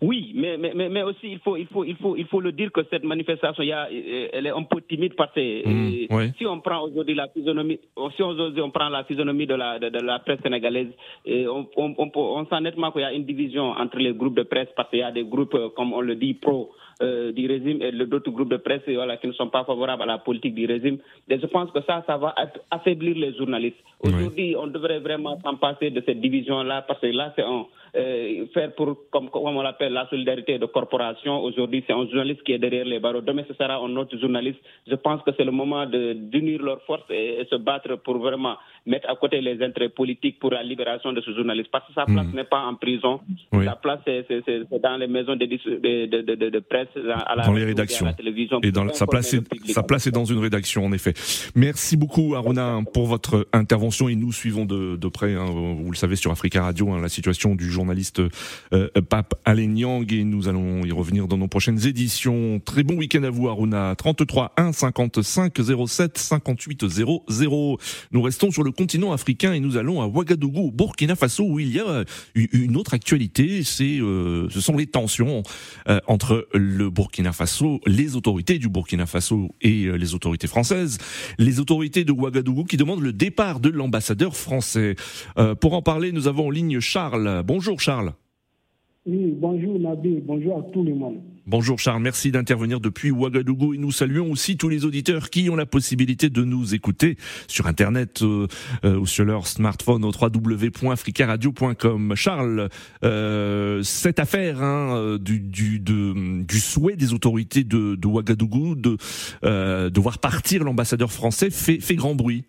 Oui, 0.00 0.32
mais, 0.34 0.56
mais, 0.56 0.88
mais 0.88 1.02
aussi 1.02 1.32
il 1.32 1.38
faut, 1.40 1.56
il, 1.56 1.66
faut, 1.66 1.84
il, 1.84 1.96
faut, 1.96 2.16
il 2.16 2.26
faut 2.26 2.40
le 2.40 2.52
dire 2.52 2.70
que 2.70 2.82
cette 2.88 3.04
manifestation, 3.04 3.62
y 3.62 3.72
a, 3.72 3.88
elle 3.90 4.46
est 4.46 4.50
un 4.50 4.62
peu 4.62 4.80
timide 4.80 5.14
parce 5.14 5.32
que 5.32 5.68
mmh, 5.68 6.32
si 6.38 6.46
on 6.46 6.60
prend 6.60 6.82
aujourd'hui 6.82 7.14
la 7.14 7.28
physionomie, 7.28 7.80
si 8.16 8.22
on, 8.22 8.30
on, 8.30 8.70
prend 8.70 8.88
la 8.88 9.04
physionomie 9.04 9.46
de 9.46 9.54
la, 9.54 9.78
de, 9.78 9.98
la 9.98 10.20
presse 10.20 10.40
sénégalaise, 10.42 10.92
et 11.26 11.48
on, 11.48 11.68
on, 11.76 11.94
on, 11.98 12.10
on 12.14 12.46
sent 12.46 12.60
nettement 12.60 12.92
qu'il 12.92 13.00
y 13.00 13.04
a 13.04 13.12
une 13.12 13.24
division 13.24 13.70
entre 13.70 13.98
les 13.98 14.12
groupes 14.14 14.36
de 14.36 14.44
presse 14.44 14.68
parce 14.76 14.88
qu'il 14.90 15.00
y 15.00 15.02
a 15.02 15.10
des 15.10 15.24
groupes, 15.24 15.56
comme 15.74 15.92
on 15.92 16.00
le 16.00 16.14
dit, 16.14 16.34
pro 16.34 16.70
euh, 17.00 17.32
du 17.32 17.46
régime 17.46 17.80
et 17.82 17.92
d'autres 17.92 18.30
groupes 18.30 18.50
de 18.50 18.56
presse 18.56 18.82
voilà, 18.86 19.16
qui 19.16 19.28
ne 19.28 19.32
sont 19.32 19.48
pas 19.48 19.64
favorables 19.64 20.02
à 20.02 20.06
la 20.06 20.18
politique 20.18 20.54
du 20.54 20.66
régime. 20.66 20.98
Et 21.28 21.38
je 21.38 21.46
pense 21.46 21.70
que 21.70 21.80
ça, 21.82 22.02
ça 22.06 22.16
va 22.16 22.34
affaiblir 22.70 23.16
les 23.16 23.34
journalistes. 23.34 23.78
Aujourd'hui, 24.00 24.56
on 24.58 24.66
devrait 24.66 24.98
vraiment 24.98 25.38
s'en 25.42 25.56
passer 25.56 25.90
de 25.90 26.02
cette 26.04 26.20
division-là 26.20 26.82
parce 26.82 27.00
que 27.00 27.06
là, 27.06 27.32
c'est 27.36 27.42
un 27.42 27.66
euh, 27.96 28.46
faire 28.52 28.74
pour, 28.74 28.96
comme, 29.10 29.30
comme 29.30 29.56
on 29.56 29.62
l'appelle, 29.62 29.92
la 29.92 30.08
solidarité 30.08 30.58
de 30.58 30.66
corporation. 30.66 31.42
Aujourd'hui, 31.42 31.82
c'est 31.86 31.92
un 31.92 32.06
journaliste 32.06 32.42
qui 32.42 32.52
est 32.52 32.58
derrière 32.58 32.84
les 32.84 32.98
barreaux. 32.98 33.20
Demain, 33.20 33.44
ce 33.48 33.54
sera 33.54 33.76
un 33.76 33.96
autre 33.96 34.18
journaliste. 34.18 34.58
Je 34.86 34.94
pense 34.94 35.22
que 35.22 35.30
c'est 35.36 35.44
le 35.44 35.52
moment 35.52 35.86
d'unir 35.86 36.62
leurs 36.62 36.82
forces 36.82 37.10
et, 37.10 37.46
se 37.50 37.56
battre 37.56 37.96
pour 37.96 38.18
vraiment 38.18 38.56
mettre 38.88 39.08
à 39.10 39.16
côté 39.16 39.40
les 39.40 39.62
intérêts 39.62 39.88
politiques 39.88 40.38
pour 40.38 40.50
la 40.50 40.62
libération 40.62 41.12
de 41.12 41.20
ce 41.20 41.34
journaliste. 41.34 41.70
Parce 41.70 41.86
que 41.86 41.94
sa 41.94 42.06
place 42.06 42.26
hmm. 42.26 42.36
n'est 42.36 42.44
pas 42.44 42.60
en 42.60 42.74
prison. 42.74 43.20
Sa 43.52 43.76
place, 43.76 44.00
c'est 44.06 44.80
dans 44.82 44.96
les 44.96 45.06
maisons 45.06 45.36
de, 45.36 45.46
de, 45.46 46.22
de, 46.22 46.50
de 46.50 46.58
presse, 46.60 46.88
à 47.26 47.36
la, 47.36 47.44
dans 47.44 47.52
les 47.52 47.64
rédactions. 47.64 48.06
À 48.06 48.10
la 48.10 48.14
télévision. 48.14 48.60
Et 48.62 48.72
dans, 48.72 48.88
sa, 48.92 49.06
place 49.06 49.34
est, 49.34 49.70
sa 49.70 49.82
place 49.82 50.06
est 50.06 50.10
dans 50.10 50.24
une 50.24 50.38
rédaction, 50.38 50.84
en 50.84 50.92
effet. 50.92 51.14
Merci 51.54 51.96
beaucoup, 51.96 52.34
Aruna, 52.34 52.80
pour 52.92 53.06
votre 53.06 53.46
intervention. 53.52 54.08
Et 54.08 54.14
nous 54.14 54.32
suivons 54.32 54.64
de, 54.64 55.08
près, 55.08 55.34
hein, 55.34 55.46
vous 55.46 55.90
le 55.90 55.96
savez, 55.96 56.16
sur 56.16 56.30
Africa 56.30 56.62
Radio, 56.62 56.90
hein, 56.90 57.00
la 57.00 57.08
situation 57.08 57.54
du 57.54 57.70
journaliste 57.70 58.20
euh, 58.72 58.88
Pape 59.08 59.34
Alenyang 59.44 60.12
et 60.12 60.24
nous 60.24 60.48
allons 60.48 60.84
y 60.84 60.92
revenir 60.92 61.28
dans 61.28 61.36
nos 61.36 61.48
prochaines 61.48 61.86
éditions. 61.86 62.60
Très 62.64 62.82
bon 62.82 62.94
week-end 62.94 63.22
à 63.22 63.30
vous 63.30 63.48
Aruna. 63.48 63.94
33 63.96 64.52
1 64.56 64.72
55 64.72 65.52
07 65.86 66.18
58 66.18 66.88
00. 66.88 67.78
Nous 68.12 68.22
restons 68.22 68.50
sur 68.50 68.62
le 68.62 68.70
continent 68.78 69.12
africain 69.12 69.54
et 69.54 69.58
nous 69.58 69.76
allons 69.76 70.00
à 70.00 70.06
Ouagadougou, 70.06 70.70
Burkina 70.70 71.16
Faso 71.16 71.44
où 71.44 71.58
il 71.58 71.74
y 71.74 71.80
a 71.80 72.04
une 72.36 72.76
autre 72.76 72.94
actualité, 72.94 73.64
c'est 73.64 73.98
euh, 74.00 74.48
ce 74.50 74.60
sont 74.60 74.76
les 74.76 74.86
tensions 74.86 75.42
euh, 75.88 75.98
entre 76.06 76.46
le 76.54 76.88
Burkina 76.88 77.32
Faso, 77.32 77.80
les 77.86 78.14
autorités 78.14 78.60
du 78.60 78.68
Burkina 78.68 79.06
Faso 79.06 79.50
et 79.60 79.90
les 79.90 80.14
autorités 80.14 80.46
françaises, 80.46 80.98
les 81.38 81.58
autorités 81.58 82.04
de 82.04 82.12
Ouagadougou 82.12 82.62
qui 82.62 82.76
demandent 82.76 83.02
le 83.02 83.12
départ 83.12 83.58
de 83.58 83.68
l'ambassadeur 83.68 84.36
français. 84.36 84.94
pour 85.60 85.72
en 85.72 85.82
parler, 85.82 86.12
nous 86.12 86.28
avons 86.28 86.46
en 86.46 86.50
ligne 86.50 86.78
Charles. 86.78 87.42
Bonjour 87.44 87.80
Charles. 87.80 88.12
Oui, 89.06 89.32
bonjour 89.36 89.78
Nabi, 89.78 90.20
bonjour 90.22 90.58
à 90.58 90.62
tout 90.72 90.82
le 90.82 90.94
monde. 90.94 91.20
Bonjour 91.46 91.78
Charles, 91.78 92.02
merci 92.02 92.30
d'intervenir 92.30 92.78
depuis 92.78 93.10
Ouagadougou 93.10 93.72
et 93.72 93.78
nous 93.78 93.90
saluons 93.90 94.30
aussi 94.30 94.58
tous 94.58 94.68
les 94.68 94.84
auditeurs 94.84 95.30
qui 95.30 95.48
ont 95.48 95.56
la 95.56 95.64
possibilité 95.64 96.28
de 96.28 96.44
nous 96.44 96.74
écouter 96.74 97.16
sur 97.46 97.66
internet 97.66 98.20
euh, 98.20 98.46
euh, 98.84 98.98
ou 98.98 99.06
sur 99.06 99.24
leur 99.24 99.46
smartphone 99.46 100.04
au 100.04 100.10
www.africaradio.com. 100.10 102.14
Charles, 102.16 102.68
euh, 103.02 103.82
cette 103.82 104.18
affaire 104.18 104.62
hein, 104.62 105.16
du, 105.18 105.40
du, 105.40 105.80
du 105.80 106.58
souhait 106.58 106.96
des 106.96 107.14
autorités 107.14 107.64
de, 107.64 107.94
de 107.94 108.06
Ouagadougou 108.06 108.74
de, 108.74 108.98
de 109.42 110.00
voir 110.00 110.18
partir 110.18 110.64
l'ambassadeur 110.64 111.10
français 111.10 111.48
fait, 111.48 111.80
fait 111.80 111.96
grand 111.96 112.14
bruit. 112.14 112.44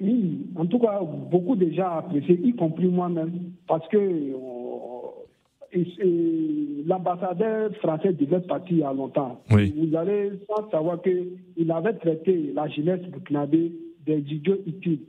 Oui, 0.00 0.46
en 0.54 0.66
tout 0.66 0.78
cas, 0.78 1.00
beaucoup 1.30 1.56
déjà 1.56 1.98
apprécié, 1.98 2.38
y 2.44 2.54
compris 2.54 2.88
moi-même, 2.88 3.52
parce 3.66 3.86
que 3.88 3.98
l'ambassadeur 6.86 7.74
français 7.76 8.12
devait 8.12 8.40
partir 8.40 8.76
il 8.76 8.78
y 8.78 8.82
a 8.82 8.92
longtemps. 8.92 9.40
Vous 9.48 9.96
allez 9.96 10.32
sans 10.48 10.70
savoir 10.70 11.00
qu'il 11.02 11.70
avait 11.70 11.94
traité 11.94 12.52
la 12.54 12.68
jeunesse 12.68 13.02
burkinabé 13.02 13.72
des 14.06 14.18
idiots 14.18 14.58
utiles. 14.66 15.00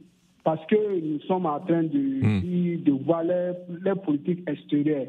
Parce 0.43 0.63
que 0.67 0.75
nous 0.75 1.19
sommes 1.21 1.47
en 1.47 1.59
train 1.59 1.81
de, 1.83 1.97
hmm. 1.97 2.83
de 2.83 2.91
voir 3.03 3.23
les, 3.23 3.95
politiques 3.95 4.47
extérieures. 4.47 5.07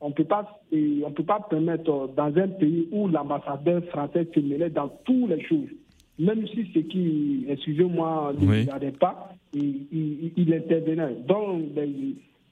On 0.00 0.10
ne 0.10 0.14
peut 0.14 0.24
pas 0.24 1.40
permettre 1.50 2.10
dans 2.16 2.32
un 2.36 2.48
pays 2.48 2.88
où 2.92 3.08
l'ambassadeur 3.08 3.82
français 3.86 4.28
se 4.32 4.40
mêlait 4.40 4.70
dans 4.70 4.88
toutes 5.04 5.30
les 5.30 5.42
choses 5.42 5.70
même 6.18 6.46
si 6.48 6.66
ce 6.72 6.78
qui, 6.80 7.44
excusez-moi, 7.48 8.32
ne 8.38 8.60
regardait 8.60 8.92
pas, 8.92 9.34
il, 9.52 10.32
il, 10.36 10.54
intervenait. 10.54 11.16
Donc, 11.26 11.74
ben, 11.74 11.92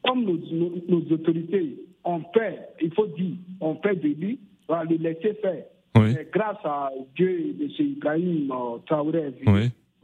comme 0.05 0.25
nos, 0.25 1.01
autorités 1.12 1.79
ont 2.05 2.23
fait, 2.33 2.69
il 2.81 2.93
faut 2.95 3.07
dire, 3.07 3.37
ont 3.61 3.77
fait 3.83 3.97
de 3.97 4.09
lui, 4.09 4.38
on 4.69 4.75
va 4.75 4.85
le 4.85 4.97
laisser 4.97 5.35
faire. 5.35 5.64
grâce 6.33 6.64
à 6.64 6.90
Dieu 7.17 7.55
de 7.59 7.64
M. 7.64 7.71
Ibrahim 7.79 8.51
euh, 8.51 8.79
Traoré, 8.87 9.35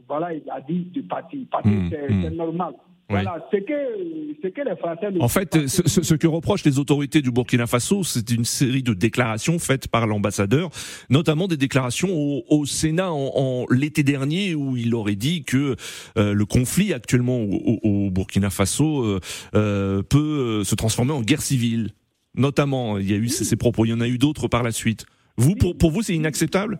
voilà, 0.07 0.33
il 0.33 0.43
a 0.49 0.59
dit 0.61 0.89
de 0.93 1.01
partir. 1.01 1.39
Partir, 1.49 1.71
mmh, 1.71 1.89
c'est 1.89 2.29
mmh. 2.29 2.35
normal. 2.35 2.73
Voilà, 3.11 3.47
ce 3.51 3.57
que, 3.57 4.49
que 4.49 4.69
les 4.69 4.75
Français. 4.75 5.07
En 5.19 5.27
fait, 5.27 5.67
ce, 5.67 6.03
ce, 6.03 6.15
que 6.15 6.27
reprochent 6.27 6.65
les 6.65 6.79
autorités 6.79 7.21
du 7.21 7.31
Burkina 7.31 7.67
Faso, 7.67 8.03
c'est 8.03 8.31
une 8.31 8.45
série 8.45 8.83
de 8.83 8.93
déclarations 8.93 9.59
faites 9.59 9.87
par 9.87 10.07
l'ambassadeur, 10.07 10.69
notamment 11.09 11.47
des 11.47 11.57
déclarations 11.57 12.09
au, 12.11 12.43
au 12.49 12.65
Sénat 12.65 13.11
en, 13.11 13.31
en 13.35 13.65
l'été 13.69 14.03
dernier 14.03 14.55
où 14.55 14.77
il 14.77 14.95
aurait 14.95 15.15
dit 15.15 15.43
que 15.43 15.75
euh, 16.17 16.33
le 16.33 16.45
conflit 16.45 16.93
actuellement 16.93 17.41
au, 17.41 17.79
au 17.83 18.09
Burkina 18.11 18.49
Faso 18.49 19.03
euh, 19.03 19.19
euh, 19.55 20.01
peut 20.03 20.63
se 20.63 20.75
transformer 20.75 21.13
en 21.13 21.21
guerre 21.21 21.41
civile. 21.41 21.91
Notamment, 22.33 22.97
il 22.97 23.11
y 23.11 23.13
a 23.13 23.17
eu 23.17 23.27
ces, 23.27 23.43
ces 23.43 23.57
propos. 23.57 23.85
Il 23.85 23.89
y 23.89 23.93
en 23.93 24.01
a 24.01 24.07
eu 24.07 24.17
d'autres 24.17 24.47
par 24.47 24.63
la 24.63 24.71
suite. 24.71 25.05
Vous, 25.37 25.55
pour, 25.55 25.77
pour 25.77 25.91
vous, 25.91 26.01
c'est 26.01 26.15
inacceptable? 26.15 26.79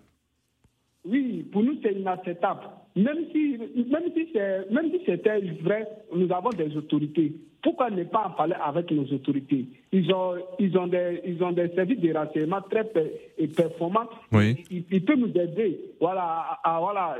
Oui, 1.04 1.46
pour 1.52 1.64
nous, 1.64 1.78
c'est 1.84 1.94
inacceptable 1.94 2.62
même 2.96 3.26
si, 3.32 3.58
même 3.58 4.12
si 4.14 4.34
même 4.72 4.92
si 4.92 5.02
c'était 5.06 5.40
vrai, 5.62 5.88
nous 6.14 6.32
avons 6.32 6.50
des 6.50 6.76
autorités. 6.76 7.34
Pourquoi 7.64 7.92
ne 7.92 8.04
pas 8.06 8.26
en 8.28 8.32
parler 8.32 8.56
avec 8.64 8.90
nos 8.92 9.04
autorités? 9.04 9.68
Ils 9.92 10.12
ont, 10.14 10.34
ils 10.58 10.76
ont 10.78 10.88
des, 10.88 11.22
ils 11.26 11.44
ont 11.44 11.52
des 11.52 11.70
services 11.76 12.00
de 12.00 12.14
renseignement 12.14 12.62
très 12.62 12.86
performants. 13.56 14.10
Oui. 14.32 14.64
Ils, 14.72 15.06
peuvent 15.06 15.18
nous 15.18 15.30
aider, 15.40 15.80
voilà, 16.00 16.60
à, 16.64 16.80
voilà, 16.80 17.18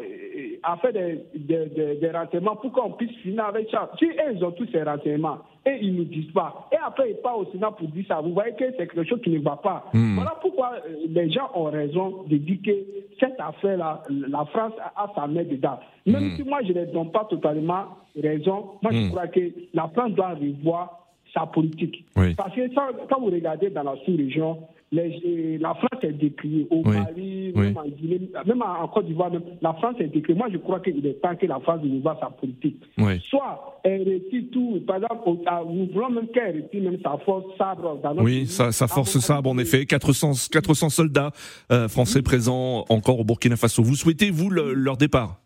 à 0.64 0.78
faire 0.78 0.94
des, 0.94 1.20
des, 1.36 1.96
des, 1.96 2.12
renseignements 2.12 2.56
pour 2.56 2.72
qu'on 2.72 2.92
puisse 2.92 3.16
finir 3.18 3.46
avec 3.46 3.70
ça. 3.70 3.92
Si 4.00 4.06
ils 4.06 4.44
ont 4.44 4.52
tous 4.52 4.68
ces 4.72 4.82
renseignements 4.82 5.40
et 5.66 5.78
ils 5.80 5.94
ne 5.94 6.00
nous 6.00 6.06
disent 6.06 6.32
pas, 6.32 6.68
et 6.72 6.78
après 6.84 7.12
ils 7.12 7.18
partent 7.18 7.42
au 7.48 7.52
Sénat 7.52 7.72
pour 7.72 7.88
dire 7.90 8.06
ça, 8.08 8.20
vous 8.22 8.34
voyez 8.34 8.54
que 8.54 8.66
c'est 8.72 8.88
quelque 8.88 9.04
chose 9.04 9.22
qui 9.22 9.30
ne 9.30 9.40
va 9.40 9.58
pas. 9.58 9.86
Hmm. 9.94 10.16
Voilà 10.16 10.36
pourquoi 10.42 10.72
euh, 10.74 10.96
les 11.08 11.30
gens 11.30 11.52
ont 11.54 11.66
raison 11.66 12.24
de 12.28 12.38
dire 12.38 12.58
que 12.66 12.72
cette 13.20 13.40
affaire-là, 13.40 14.02
la 14.10 14.46
France 14.46 14.74
a 14.96 15.12
sa 15.14 15.28
main 15.28 15.44
dedans. 15.44 15.80
Même 16.08 16.30
hmm. 16.30 16.36
si 16.36 16.44
moi 16.44 16.60
je 16.64 16.74
ne 16.74 16.86
donne 16.86 17.12
pas 17.12 17.26
totalement 17.30 17.86
raison, 18.16 18.72
moi 18.82 18.92
je 18.92 18.98
hmm. 18.98 19.10
crois 19.10 19.28
que 19.28 19.52
la 19.74 19.88
France 19.90 20.12
doit 20.12 20.34
revoir 20.34 21.02
sa 21.34 21.46
politique. 21.46 22.06
Parce 22.14 22.56
que 22.56 22.74
quand 23.10 23.20
vous 23.20 23.28
regardez 23.28 23.70
dans 23.70 23.84
la 23.84 23.96
sous-région, 24.06 24.60
la 24.92 25.74
France 25.76 26.04
est 26.04 26.12
décriée 26.12 26.68
au 26.70 26.84
Mali, 26.84 27.54
Même, 27.56 27.78
en 27.78 27.88
Guinée, 27.88 28.30
même 28.46 28.62
en 28.62 28.88
Côte 28.90 29.06
d'Ivoire, 29.06 29.32
la 29.62 29.74
France 29.74 29.96
est 30.00 30.08
décriée. 30.08 30.38
Moi, 30.38 30.48
je 30.52 30.58
crois 30.58 30.82
qu'il 30.82 31.06
est 31.06 31.22
temps 31.22 31.36
que 31.36 31.46
la 31.46 31.60
France 31.62 31.80
revoie 31.82 32.18
sa 32.20 32.30
politique. 32.30 32.82
Soit 33.30 33.80
elle 33.84 34.02
retire 34.02 34.44
tout, 34.52 34.82
par 34.86 34.98
exemple, 34.98 35.24
nous 35.70 35.88
voulons 35.94 36.10
même 36.10 36.28
qu'elle 36.28 36.64
retire 36.64 36.84
même 36.84 37.00
sa 37.02 37.18
force 37.20 37.46
sabre 37.58 38.00
dans 38.04 38.10
notre 38.10 38.24
Oui, 38.24 38.48
sa, 38.48 38.72
sa 38.72 38.88
force 38.88 39.18
sabre, 39.20 39.50
en 39.50 39.58
effet. 39.58 39.86
400, 39.86 40.50
400 40.52 40.90
soldats 40.90 41.32
euh, 41.72 41.88
français 41.88 42.22
présents 42.22 42.86
encore 42.90 43.20
au 43.20 43.24
Burkina 43.24 43.56
Faso. 43.56 43.84
Vous 43.84 43.96
souhaitez, 43.96 44.30
vous, 44.30 44.50
leur 44.50 44.98
départ? 44.98 45.40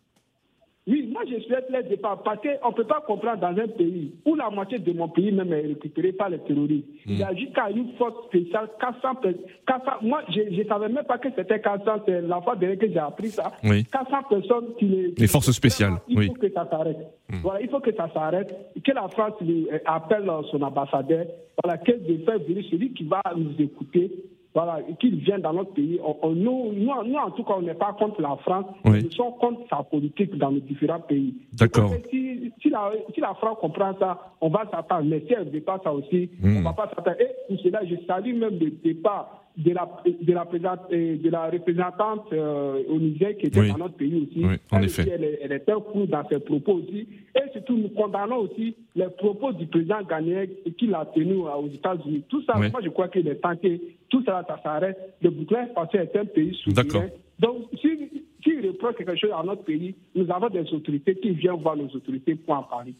Oui, 0.88 1.10
moi 1.12 1.22
je 1.28 1.40
souhaite 1.42 1.66
les 1.70 1.82
départ 1.82 2.22
parce 2.22 2.40
qu'on 2.40 2.70
ne 2.70 2.74
peut 2.74 2.84
pas 2.84 3.02
comprendre 3.04 3.40
dans 3.40 3.60
un 3.60 3.66
pays 3.66 4.14
où 4.24 4.36
la 4.36 4.50
moitié 4.50 4.78
de 4.78 4.92
mon 4.92 5.08
pays 5.08 5.32
même 5.32 5.52
est 5.52 5.62
récupérée 5.62 6.12
par 6.12 6.28
les 6.28 6.38
terroristes. 6.38 6.86
Il 7.06 7.18
y 7.18 7.24
a 7.24 7.32
hmm. 7.32 7.36
jusqu'à 7.36 7.70
une 7.70 7.92
force 7.98 8.26
spéciale, 8.26 8.68
400 8.80 9.20
400, 9.66 9.90
moi 10.02 10.22
je 10.28 10.42
ne 10.42 10.64
savais 10.64 10.88
même 10.88 11.04
pas 11.04 11.18
que 11.18 11.28
c'était 11.34 11.60
400, 11.60 12.02
c'est 12.06 12.20
la 12.20 12.40
fois 12.40 12.54
dernière 12.54 12.78
que 12.78 12.88
j'ai 12.88 12.98
appris 12.98 13.30
ça. 13.30 13.52
400 13.62 14.16
personnes 14.30 14.74
qui 14.78 14.84
les... 14.84 15.14
Les 15.18 15.26
forces 15.26 15.50
spéciales, 15.50 15.94
il 16.06 16.18
oui. 16.18 16.26
faut 16.28 16.34
que 16.34 16.52
ça 16.52 16.68
s'arrête. 16.70 16.98
Hmm. 17.30 17.38
Voilà, 17.42 17.62
il 17.62 17.68
faut 17.68 17.80
que 17.80 17.92
ça 17.92 18.08
s'arrête, 18.14 18.54
que 18.84 18.92
la 18.92 19.08
France 19.08 19.34
euh, 19.42 19.78
appelle 19.86 20.30
son 20.52 20.62
ambassadeur, 20.62 21.26
voilà, 21.64 21.78
qu'elle 21.78 22.04
de 22.04 22.24
faire 22.24 22.38
venir 22.38 22.64
celui 22.70 22.92
qui 22.92 23.02
va 23.02 23.22
nous 23.36 23.54
écouter 23.58 24.08
voilà, 24.56 24.78
qu'il 24.98 25.16
vienne 25.16 25.42
dans 25.42 25.52
notre 25.52 25.74
pays. 25.74 26.00
nous, 26.00 26.72
nous, 26.72 26.88
en 26.88 27.30
tout 27.32 27.44
cas, 27.44 27.56
on 27.58 27.60
n'est 27.60 27.74
pas 27.74 27.94
contre 27.98 28.22
la 28.22 28.36
France, 28.36 28.64
nous 28.86 29.10
sommes 29.10 29.34
contre 29.38 29.60
sa 29.68 29.82
politique 29.82 30.34
dans 30.38 30.48
les 30.48 30.62
différents 30.62 31.00
pays. 31.00 31.34
D'accord. 31.52 31.92
Si, 32.10 32.25
si, 32.60 32.70
la, 32.70 32.90
si, 33.14 33.20
la, 33.20 33.34
France 33.34 33.58
comprend 33.60 33.94
ça, 33.98 34.32
on 34.40 34.48
va 34.48 34.64
s'attendre. 34.70 35.04
Mais 35.04 35.20
si 35.26 35.32
elle 35.32 35.46
ne 35.46 35.50
veut 35.50 35.60
pas 35.60 35.80
ça 35.82 35.92
aussi, 35.92 36.30
on 36.42 36.46
ne 36.46 36.60
hmm. 36.60 36.64
va 36.64 36.72
pas 36.72 36.88
s'attendre. 36.88 37.16
Et 37.20 37.28
pour 37.48 37.60
cela, 37.60 37.80
je 37.84 37.96
salue 38.06 38.34
même 38.38 38.58
le 38.58 38.70
départ 38.70 39.46
de 39.56 39.72
la, 39.72 39.88
de 40.04 40.32
la, 40.32 40.46
euh, 40.92 41.16
de 41.16 41.30
la 41.30 41.50
représentante 41.50 42.26
euh, 42.32 42.82
au 42.88 42.98
Niger 42.98 43.36
qui 43.38 43.46
était 43.46 43.68
dans 43.68 43.78
notre 43.78 43.96
pays 43.96 44.14
aussi. 44.14 44.44
Oui, 44.44 44.56
en 44.70 44.78
elle, 44.78 44.84
effet. 44.84 45.08
elle, 45.10 45.24
est, 45.24 45.38
elle 45.42 45.62
un 45.74 45.80
coup 45.80 46.06
dans 46.06 46.28
ses 46.28 46.40
propos 46.40 46.74
aussi. 46.74 47.08
Et 47.34 47.52
surtout, 47.52 47.76
nous 47.76 47.88
condamnons 47.88 48.36
aussi 48.40 48.76
les 48.94 49.08
propos 49.08 49.52
du 49.52 49.66
président 49.66 50.02
Ghanéen 50.02 50.46
qu'il 50.76 50.94
a 50.94 51.06
tenu 51.06 51.36
aux 51.36 51.68
États-Unis. 51.68 52.24
Tout 52.28 52.42
ça, 52.42 52.54
moi, 52.56 52.80
je 52.82 52.90
crois 52.90 53.08
qu'il 53.08 53.26
est 53.28 53.36
tenté. 53.36 53.80
Tout 54.10 54.22
ça, 54.24 54.44
ça 54.46 54.60
s'arrête. 54.62 54.98
Le 55.22 55.30
Burkina 55.30 55.66
Faso 55.74 55.98
est 55.98 56.16
un 56.16 56.24
pays 56.26 56.54
souverain. 56.62 57.06
Donc, 57.38 57.56
si, 57.80 58.25
si 58.46 58.66
reproche 58.66 58.94
quelque 58.96 59.16
chose 59.16 59.30
à 59.36 59.42
notre 59.42 59.64
pays, 59.64 59.94
nous 60.14 60.30
avons 60.30 60.48
des 60.48 60.72
autorités 60.72 61.16
qui 61.16 61.30
viennent 61.30 61.60
voir 61.60 61.76
nos 61.76 61.88
autorités 61.88 62.34
pour 62.34 62.54
en 62.54 62.62
parler. 62.62 62.94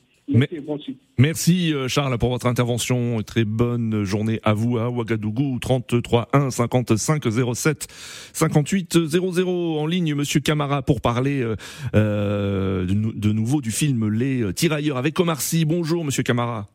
Merci 1.18 1.72
euh, 1.72 1.86
Charles 1.86 2.18
pour 2.18 2.30
votre 2.30 2.46
intervention. 2.46 3.18
Très 3.22 3.44
bonne 3.44 4.02
journée 4.02 4.40
à 4.42 4.54
vous 4.54 4.76
à 4.76 4.90
Ouagadougou 4.90 5.58
33 5.60 6.28
1 6.32 6.50
55 6.50 7.22
07 7.54 7.86
58 8.32 9.06
00 9.06 9.78
en 9.78 9.86
ligne 9.86 10.16
Monsieur 10.16 10.40
Camara 10.40 10.82
pour 10.82 11.00
parler 11.00 11.42
euh, 11.42 11.54
euh 11.94 12.86
de, 12.86 13.32
nouveau 13.32 13.60
du 13.60 13.70
film 13.70 14.08
Les 14.08 14.52
Tirailleurs 14.52 14.96
avec 14.96 15.18
Omar 15.20 15.40
Sy. 15.40 15.64
Bonjour 15.64 16.04
Monsieur 16.04 16.24
Camara. 16.24 16.66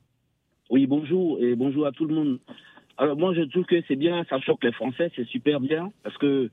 Oui 0.69 0.87
bonjour 0.87 1.37
et 1.43 1.55
bonjour 1.55 1.85
à 1.85 1.91
tout 1.91 2.05
le 2.05 2.15
monde. 2.15 2.39
Alors 2.97 3.17
moi 3.17 3.33
je 3.33 3.41
trouve 3.41 3.65
que 3.65 3.81
c'est 3.89 3.97
bien, 3.97 4.23
ça 4.29 4.39
choque 4.39 4.63
les 4.63 4.71
Français, 4.71 5.11
c'est 5.15 5.27
super 5.27 5.59
bien 5.59 5.91
parce 6.03 6.17
que 6.17 6.49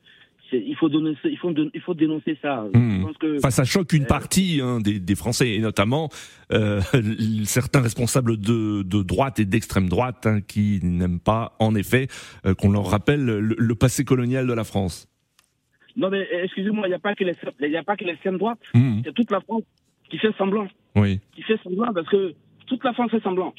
il 0.53 0.77
faut, 0.77 0.89
donner, 0.89 1.15
il, 1.25 1.39
faut, 1.39 1.53
il 1.75 1.81
faut 1.81 1.95
dénoncer 1.95 2.39
ça. 2.41 2.65
Hmm. 2.73 3.07
enfin, 3.37 3.51
ça 3.51 3.65
choque 3.65 3.93
une 3.93 4.07
partie 4.07 4.61
hein, 4.63 4.81
des, 4.81 4.99
des, 4.99 5.15
Français, 5.15 5.55
et 5.55 5.59
notamment 5.59 6.09
euh, 6.53 6.81
certains 7.45 7.81
responsables 7.81 8.37
de, 8.39 8.83
de 8.83 9.03
droite 9.03 9.39
et 9.41 9.45
d'extrême 9.45 9.89
droite 9.89 10.27
hein, 10.27 10.41
qui 10.41 10.81
n'aiment 10.83 11.21
pas, 11.21 11.57
en 11.59 11.75
effet, 11.75 12.09
euh, 12.47 12.55
qu'on 12.55 12.71
leur 12.71 12.87
rappelle 12.87 13.25
le, 13.25 13.75
passé 13.75 14.05
colonial 14.05 14.47
de 14.47 14.53
la 14.53 14.65
France. 14.65 15.09
Non, 15.97 16.11
mais 16.11 16.27
excusez-moi, 16.45 16.87
il 16.87 16.91
n'y 16.91 16.95
a 16.95 16.99
pas 16.99 17.15
que 17.15 18.05
l'extrême 18.05 18.39
droite, 18.39 18.61
hmm. 18.75 19.01
c'est 19.05 19.15
toute 19.15 19.31
la 19.31 19.41
France 19.41 19.63
qui 20.11 20.19
fait 20.19 20.33
semblant. 20.39 20.69
Oui. 20.97 21.21
Qui 21.35 21.43
fait 21.43 21.59
semblant 21.63 21.93
parce 21.93 22.09
que 22.09 22.35
toute 22.67 22.85
la 22.85 22.93
France 22.93 23.11
fait 23.11 23.23
semblant. 23.23 23.55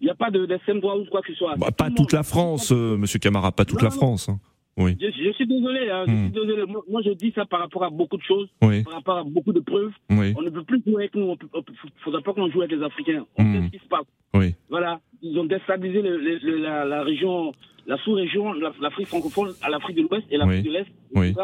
Il 0.00 0.04
n'y 0.04 0.10
a 0.10 0.14
pas 0.14 0.30
d'extrême 0.30 0.80
droite 0.80 0.98
ou 1.00 1.10
quoi 1.10 1.20
que 1.20 1.32
ce 1.32 1.34
soit. 1.34 1.56
Bah, 1.56 1.70
pas 1.76 1.90
toute 1.90 2.12
la 2.12 2.22
France, 2.22 2.72
euh, 2.72 2.96
monsieur 2.96 3.18
Camara, 3.18 3.52
pas 3.52 3.64
toute 3.64 3.82
la 3.82 3.90
France. 3.90 4.28
Hein. 4.28 4.40
Oui. 4.80 4.96
Je, 4.98 5.32
suis 5.32 5.46
désolé, 5.46 5.90
hein, 5.90 6.04
je 6.06 6.12
suis 6.12 6.20
hmm. 6.20 6.30
désolé. 6.30 6.64
Moi, 6.88 7.02
je 7.04 7.10
dis 7.10 7.32
ça 7.34 7.44
par 7.44 7.60
rapport 7.60 7.84
à 7.84 7.90
beaucoup 7.90 8.16
de 8.16 8.22
choses, 8.22 8.48
par 8.60 8.94
rapport 8.94 9.18
à 9.18 9.24
beaucoup 9.24 9.52
de 9.52 9.60
preuves. 9.60 9.92
On 10.08 10.42
ne 10.42 10.50
peut 10.50 10.64
plus 10.64 10.82
jouer 10.86 11.04
avec 11.04 11.14
nous. 11.14 11.36
Il 11.42 11.58
ne 11.58 12.00
faudra 12.02 12.22
pas 12.22 12.32
qu'on 12.32 12.50
joue 12.50 12.62
avec 12.62 12.72
les 12.76 12.82
Africains. 12.82 13.26
On 13.36 13.42
sait 13.42 13.58
hmm. 13.58 13.66
ce 13.66 13.70
qui 13.70 13.78
se 13.78 13.88
passe. 13.88 14.54
Voilà. 14.68 15.00
Ils 15.22 15.38
ont 15.38 15.44
déstabilisé 15.44 16.02
la, 16.02 17.02
région, 17.02 17.52
la 17.86 17.98
sous-région, 17.98 18.52
l'Afrique 18.80 19.08
francophone, 19.08 19.52
à 19.62 19.68
l'Afrique 19.68 19.96
de 19.96 20.02
l'Ouest 20.02 20.26
et 20.30 20.38
l'Afrique 20.38 20.64
de 20.64 20.70
l'Est. 20.70 21.36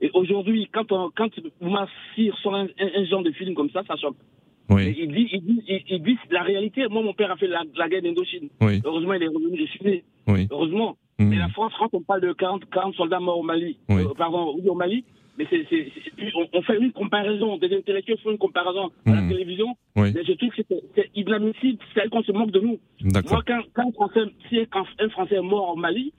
Et 0.00 0.10
aujourd'hui, 0.14 0.68
quand, 0.72 0.90
on, 0.90 1.10
quand 1.16 1.30
Massir 1.60 2.36
sort 2.42 2.56
un, 2.56 2.66
genre 3.08 3.22
de 3.22 3.30
film 3.32 3.54
comme 3.54 3.70
ça, 3.70 3.82
ça 3.86 3.96
choque. 3.96 4.16
Il, 4.70 5.08
dit, 5.12 5.28
il, 5.32 5.44
dit, 5.44 5.62
il, 5.88 6.02
dit, 6.02 6.18
la 6.30 6.42
réalité. 6.42 6.86
Moi, 6.88 7.02
mon 7.02 7.12
père 7.12 7.30
a 7.30 7.36
fait 7.36 7.46
la, 7.48 7.88
guerre 7.88 8.02
d'Indochine. 8.02 8.48
Heureusement, 8.84 9.14
il 9.14 9.22
est 9.22 9.28
revenu, 9.28 9.60
de 9.60 9.66
Chine. 9.66 10.00
Heureusement. 10.50 10.96
Mm. 11.22 11.28
Mais 11.28 11.36
la 11.36 11.48
France, 11.48 11.72
quand 11.78 11.88
on 11.92 12.02
parle 12.02 12.20
de 12.22 12.32
40, 12.32 12.68
40 12.70 12.94
soldats 12.94 13.20
morts 13.20 13.38
au 13.38 13.42
Mali, 13.42 13.78
oui. 13.88 14.02
euh, 14.02 14.14
pardon, 14.16 14.56
au 14.64 14.74
Mali, 14.74 15.04
mais 15.38 15.46
c'est, 15.48 15.66
c'est, 15.70 15.90
on, 16.34 16.46
on, 16.52 16.62
fait 16.62 16.78
une 16.78 16.92
comparaison, 16.92 17.56
des 17.56 17.74
intellectuels 17.74 18.18
font 18.22 18.32
une 18.32 18.38
comparaison 18.38 18.90
à 19.06 19.10
la 19.10 19.22
mm. 19.22 19.28
télévision, 19.28 19.76
oui. 19.96 20.12
mais 20.14 20.24
je 20.24 20.32
trouve 20.32 20.50
que 20.50 20.62
c'est, 20.94 21.10
inadmissible, 21.14 21.78
c'est 21.94 22.08
qu'on 22.10 22.22
se 22.22 22.32
moque 22.32 22.50
de 22.50 22.60
nous. 22.60 22.78
Moi, 23.02 23.42
quand, 23.46 23.62
quand, 23.74 23.88
un 23.88 23.92
Français, 23.92 24.20
si 24.48 24.58
un 24.74 25.08
Français 25.10 25.36
est 25.36 25.40
mort 25.40 25.70
au 25.70 25.76
Mali, 25.76 26.12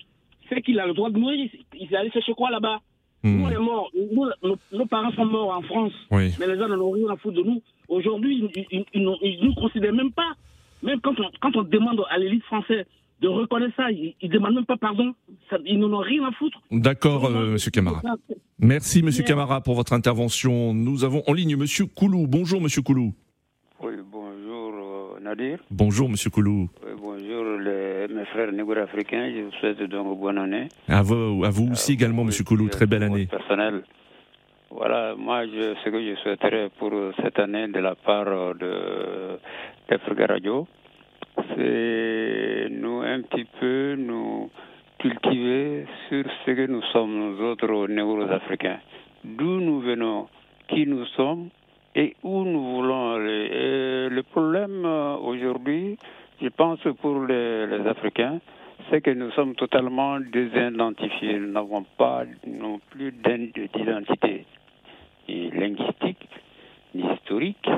c'est 0.50 0.62
qu'il 0.62 0.80
a 0.80 0.88
le 0.88 0.94
droit 0.94 1.10
de 1.10 1.18
mourir. 1.18 1.50
Il 1.80 1.94
est 1.94 1.96
allé 1.96 2.12
chercher 2.12 2.34
quoi 2.34 2.50
là-bas 2.50 2.80
mm. 3.24 3.30
Nous, 3.38 3.46
on 3.46 3.50
est 3.50 3.58
morts. 3.58 3.92
Nous, 3.96 4.58
nos, 4.72 4.86
parents 4.86 5.12
sont 5.12 5.26
morts 5.26 5.56
en 5.56 5.62
France, 5.62 5.94
oui. 6.12 6.32
mais 6.40 6.48
les 6.48 6.58
gens 6.58 6.68
n'en 6.68 6.80
ont 6.80 6.92
rien 6.92 7.10
à 7.10 7.18
foutre 7.18 7.38
de 7.38 7.44
nous. 7.44 7.62
Aujourd'hui, 7.90 8.50
ils, 8.72 8.86
ils 8.94 9.46
nous 9.46 9.54
considèrent 9.56 9.94
même 9.94 10.12
pas. 10.12 10.34
Même 10.82 11.00
quand 11.02 11.18
on, 11.20 11.30
quand 11.40 11.56
on 11.56 11.64
demande 11.64 12.02
à 12.10 12.18
l'élite 12.18 12.44
française 12.44 12.86
de 13.24 13.30
reconnaître 13.30 13.76
ça. 13.76 13.90
Ils 13.90 14.16
ne 14.22 14.28
demandent 14.28 14.56
même 14.56 14.66
pas 14.66 14.78
pardon. 14.78 15.14
ils 15.66 15.80
n'en 15.80 15.92
ont 15.94 16.00
rien 16.00 16.24
à 16.26 16.32
foutre. 16.34 16.62
D'accord, 16.72 17.26
euh, 17.26 17.54
Monsieur 17.54 17.72
Camara. 17.72 18.02
Merci, 18.60 19.02
Monsieur 19.02 19.24
Camara, 19.24 19.62
pour 19.62 19.76
votre 19.76 19.94
intervention. 19.94 20.74
Nous 20.74 21.04
avons 21.04 21.24
en 21.28 21.34
ligne 21.34 21.56
Monsieur 21.56 21.86
Koulou. 21.86 22.28
Bonjour, 22.28 22.62
Monsieur 22.62 22.82
Koulou. 22.82 23.14
Oui, 23.82 23.94
bonjour, 24.12 24.74
euh, 24.76 25.20
Nadir. 25.22 25.60
Bonjour, 25.72 26.10
Monsieur 26.10 26.30
Koulou. 26.30 26.70
Oui, 26.86 26.92
bonjour, 27.02 27.44
mes 27.64 28.26
frères 28.26 28.52
négro-africains. 28.52 29.32
Je 29.34 29.42
vous 29.44 29.52
souhaite 29.60 29.82
donc 29.90 30.20
bonne 30.20 30.38
année. 30.38 30.68
À 30.90 31.02
vous, 31.02 31.44
à 31.46 31.50
vous 31.50 31.72
aussi 31.72 31.94
également, 31.94 32.26
Monsieur 32.26 32.44
Koulou. 32.44 32.68
Très 32.68 32.86
belle 32.86 33.04
année. 33.04 33.28
Personnel. 33.28 33.84
Voilà, 34.70 35.16
moi, 35.16 35.46
je, 35.46 35.76
ce 35.84 35.90
que 35.90 36.02
je 36.02 36.16
souhaiterais 36.24 36.70
pour 36.80 36.92
cette 37.22 37.40
année 37.40 37.68
de 37.68 37.80
la 37.80 37.96
part 37.96 38.56
de 38.56 39.38
d'Africa 39.88 40.26
Radio, 40.26 40.68
c'est 41.56 42.68
nous 42.72 43.02
un 43.02 43.22
petit 43.22 43.46
peu 43.60 43.96
nous 43.98 44.50
cultiver 45.00 45.86
sur 46.10 46.24
ce 46.46 46.52
que 46.52 46.68
nous 46.68 46.82
sommes, 46.94 47.14
nous 47.18 47.42
autres 47.44 47.88
négro-africains. 47.88 48.80
D'où 49.24 49.60
nous 49.60 49.80
venons, 49.82 50.28
qui 50.68 50.86
nous 50.88 51.06
sommes 51.18 51.50
et 51.96 52.16
où 52.24 52.44
nous 52.44 52.76
voulons 52.76 53.16
aller. 53.16 54.10
le 54.10 54.24
problème 54.24 54.86
aujourd'hui, 54.86 55.98
je 56.42 56.48
pense 56.50 56.80
pour 57.02 57.26
les, 57.26 57.68
les 57.68 57.88
Africains, 57.88 58.40
c'est 58.90 59.02
que 59.02 59.12
nous 59.12 59.32
sommes 59.32 59.56
totalement 59.56 60.20
désidentifiés. 60.20 61.40
Nous 61.40 61.52
n'avons 61.52 61.84
pas 61.98 62.24
non 62.48 62.80
plus 62.90 63.12
d'identité 63.12 64.46
ni 65.28 65.50
linguistique, 65.52 66.28
ni 66.96 67.04
historique, 67.14 67.70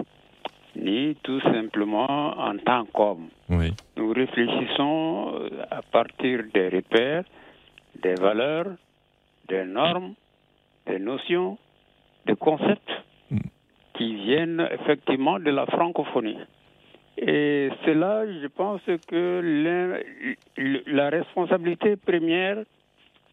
ni 0.75 1.15
tout 1.23 1.39
simplement 1.41 2.37
en 2.37 2.57
tant 2.57 2.85
qu'homme. 2.85 3.29
Nous 3.49 4.13
réfléchissons 4.13 5.33
euh, 5.35 5.49
à 5.71 5.81
partir 5.81 6.43
des 6.53 6.69
repères, 6.69 7.23
des 8.01 8.15
valeurs, 8.15 8.67
des 9.47 9.63
normes, 9.65 10.13
des 10.87 10.99
notions, 10.99 11.57
des 12.25 12.35
concepts 12.35 12.91
mm. 13.31 13.37
qui 13.93 14.15
viennent 14.15 14.67
effectivement 14.71 15.39
de 15.39 15.51
la 15.51 15.65
francophonie. 15.65 16.37
Et 17.17 17.69
cela, 17.85 18.25
je 18.27 18.47
pense 18.47 18.81
que 19.07 20.01
la 20.87 21.09
responsabilité 21.09 21.95
première 21.95 22.57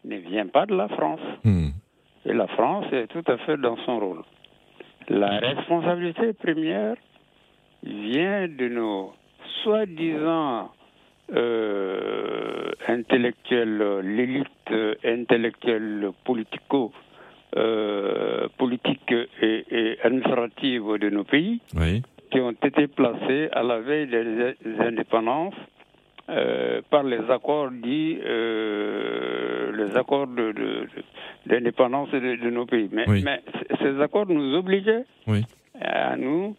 ne 0.05 0.17
vient 0.17 0.47
pas 0.47 0.65
de 0.65 0.75
la 0.75 0.87
France. 0.87 1.19
Hmm. 1.43 1.69
Et 2.25 2.33
la 2.33 2.47
France 2.47 2.85
est 2.93 3.07
tout 3.07 3.23
à 3.29 3.37
fait 3.39 3.57
dans 3.57 3.75
son 3.85 3.99
rôle. 3.99 4.23
La 5.09 5.39
responsabilité 5.39 6.31
première 6.33 6.95
vient 7.83 8.47
de 8.47 8.69
nos 8.69 9.13
soi-disant 9.63 10.71
euh, 11.33 12.71
intellectuels, 12.87 13.99
l'élite 14.03 14.47
intellectuelle 15.03 16.09
politico, 16.23 16.91
euh, 17.55 18.47
politique 18.57 19.13
et, 19.41 19.65
et, 19.69 19.97
administrative 20.03 20.97
de 20.99 21.09
nos 21.09 21.23
pays, 21.23 21.61
oui. 21.75 22.01
qui 22.31 22.39
ont 22.39 22.51
été 22.51 22.87
placés 22.87 23.49
à 23.51 23.61
la 23.61 23.79
veille 23.79 24.07
des 24.07 24.79
indépendances 24.79 25.53
euh, 26.29 26.81
par 26.89 27.03
les 27.03 27.19
accords 27.29 27.69
dits, 27.69 28.17
euh, 28.25 29.71
les 29.75 29.95
accords 29.97 30.25
d'indépendance 31.45 32.09
de, 32.11 32.37
de, 32.43 32.49
nos 32.49 32.65
pays. 32.65 32.89
Mais, 32.91 33.05
mais, 33.07 33.41
ces 33.81 34.01
accords 34.01 34.25
nous 34.27 34.55
obligeaient 34.55 35.03
à 35.79 36.15
nous 36.15 36.55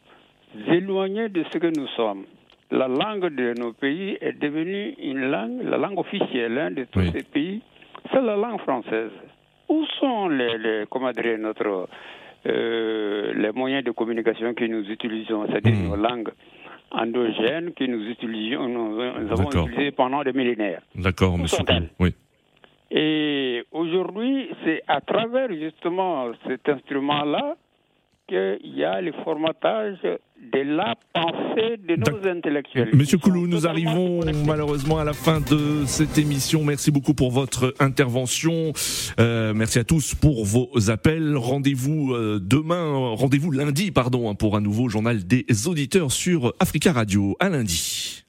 éloigner 0.68 1.28
de 1.28 1.44
ce 1.52 1.58
que 1.58 1.66
nous 1.78 1.86
sommes. 1.88 2.24
La 2.70 2.88
langue 2.88 3.34
de 3.34 3.54
nos 3.58 3.72
pays 3.72 4.16
est 4.20 4.38
devenue 4.38 4.94
une 4.98 5.30
langue, 5.30 5.62
la 5.62 5.76
langue 5.76 5.98
officielle 5.98 6.58
hein, 6.58 6.70
de 6.70 6.84
tous 6.84 7.02
ces 7.12 7.22
pays, 7.22 7.62
c'est 8.10 8.22
la 8.22 8.36
langue 8.36 8.60
française. 8.60 9.10
Où 9.68 9.84
sont 10.00 10.28
les, 10.28 10.58
les 10.58 10.84
comment 10.90 11.12
dire, 11.12 11.38
notre 11.38 11.88
euh, 12.46 13.32
les 13.34 13.52
moyens 13.52 13.84
de 13.84 13.90
communication 13.90 14.52
que 14.54 14.64
nous 14.64 14.84
utilisons, 14.90 15.46
c'est-à-dire 15.46 15.74
hmm. 15.74 15.88
nos 15.88 15.96
langues 15.96 16.30
endogènes 16.90 17.72
que 17.72 17.84
nous 17.84 18.06
utilisons, 18.08 18.68
nous, 18.68 19.00
avons 19.00 19.50
utilisées 19.50 19.92
pendant 19.92 20.22
des 20.22 20.32
millénaires? 20.32 20.82
D'accord, 20.94 21.38
monsieur. 21.38 21.64
Oui. 21.98 22.14
Et 22.90 23.64
aujourd'hui, 23.72 24.50
c'est 24.64 24.82
à 24.86 25.00
travers 25.00 25.48
justement 25.52 26.32
cet 26.46 26.68
instrument-là 26.68 27.56
qu'il 28.28 28.76
y 28.76 28.84
a 28.84 29.00
le 29.00 29.12
formatage 29.24 29.98
de 30.02 30.60
la 30.60 30.94
pensée 31.12 31.76
de 31.78 31.96
nos 31.96 32.28
intellectuels. 32.28 32.90
Monsieur 32.94 33.18
Koulou, 33.18 33.46
nous 33.46 33.66
arrivons 33.66 34.20
malheureusement 34.46 34.98
à 34.98 35.04
la 35.04 35.12
fin 35.12 35.40
de 35.40 35.84
cette 35.86 36.18
émission. 36.18 36.64
Merci 36.64 36.90
beaucoup 36.90 37.14
pour 37.14 37.30
votre 37.30 37.74
intervention. 37.80 38.72
Euh, 39.18 39.52
merci 39.54 39.78
à 39.78 39.84
tous 39.84 40.14
pour 40.14 40.44
vos 40.44 40.68
appels. 40.90 41.36
Rendez-vous 41.36 42.12
euh, 42.12 42.38
demain, 42.40 43.14
rendez-vous 43.14 43.50
lundi, 43.50 43.90
pardon, 43.90 44.30
hein, 44.30 44.34
pour 44.34 44.56
un 44.56 44.60
nouveau 44.60 44.88
journal 44.88 45.24
des 45.24 45.44
auditeurs 45.66 46.12
sur 46.12 46.54
Africa 46.60 46.92
Radio. 46.92 47.36
À 47.40 47.48
lundi. 47.48 48.22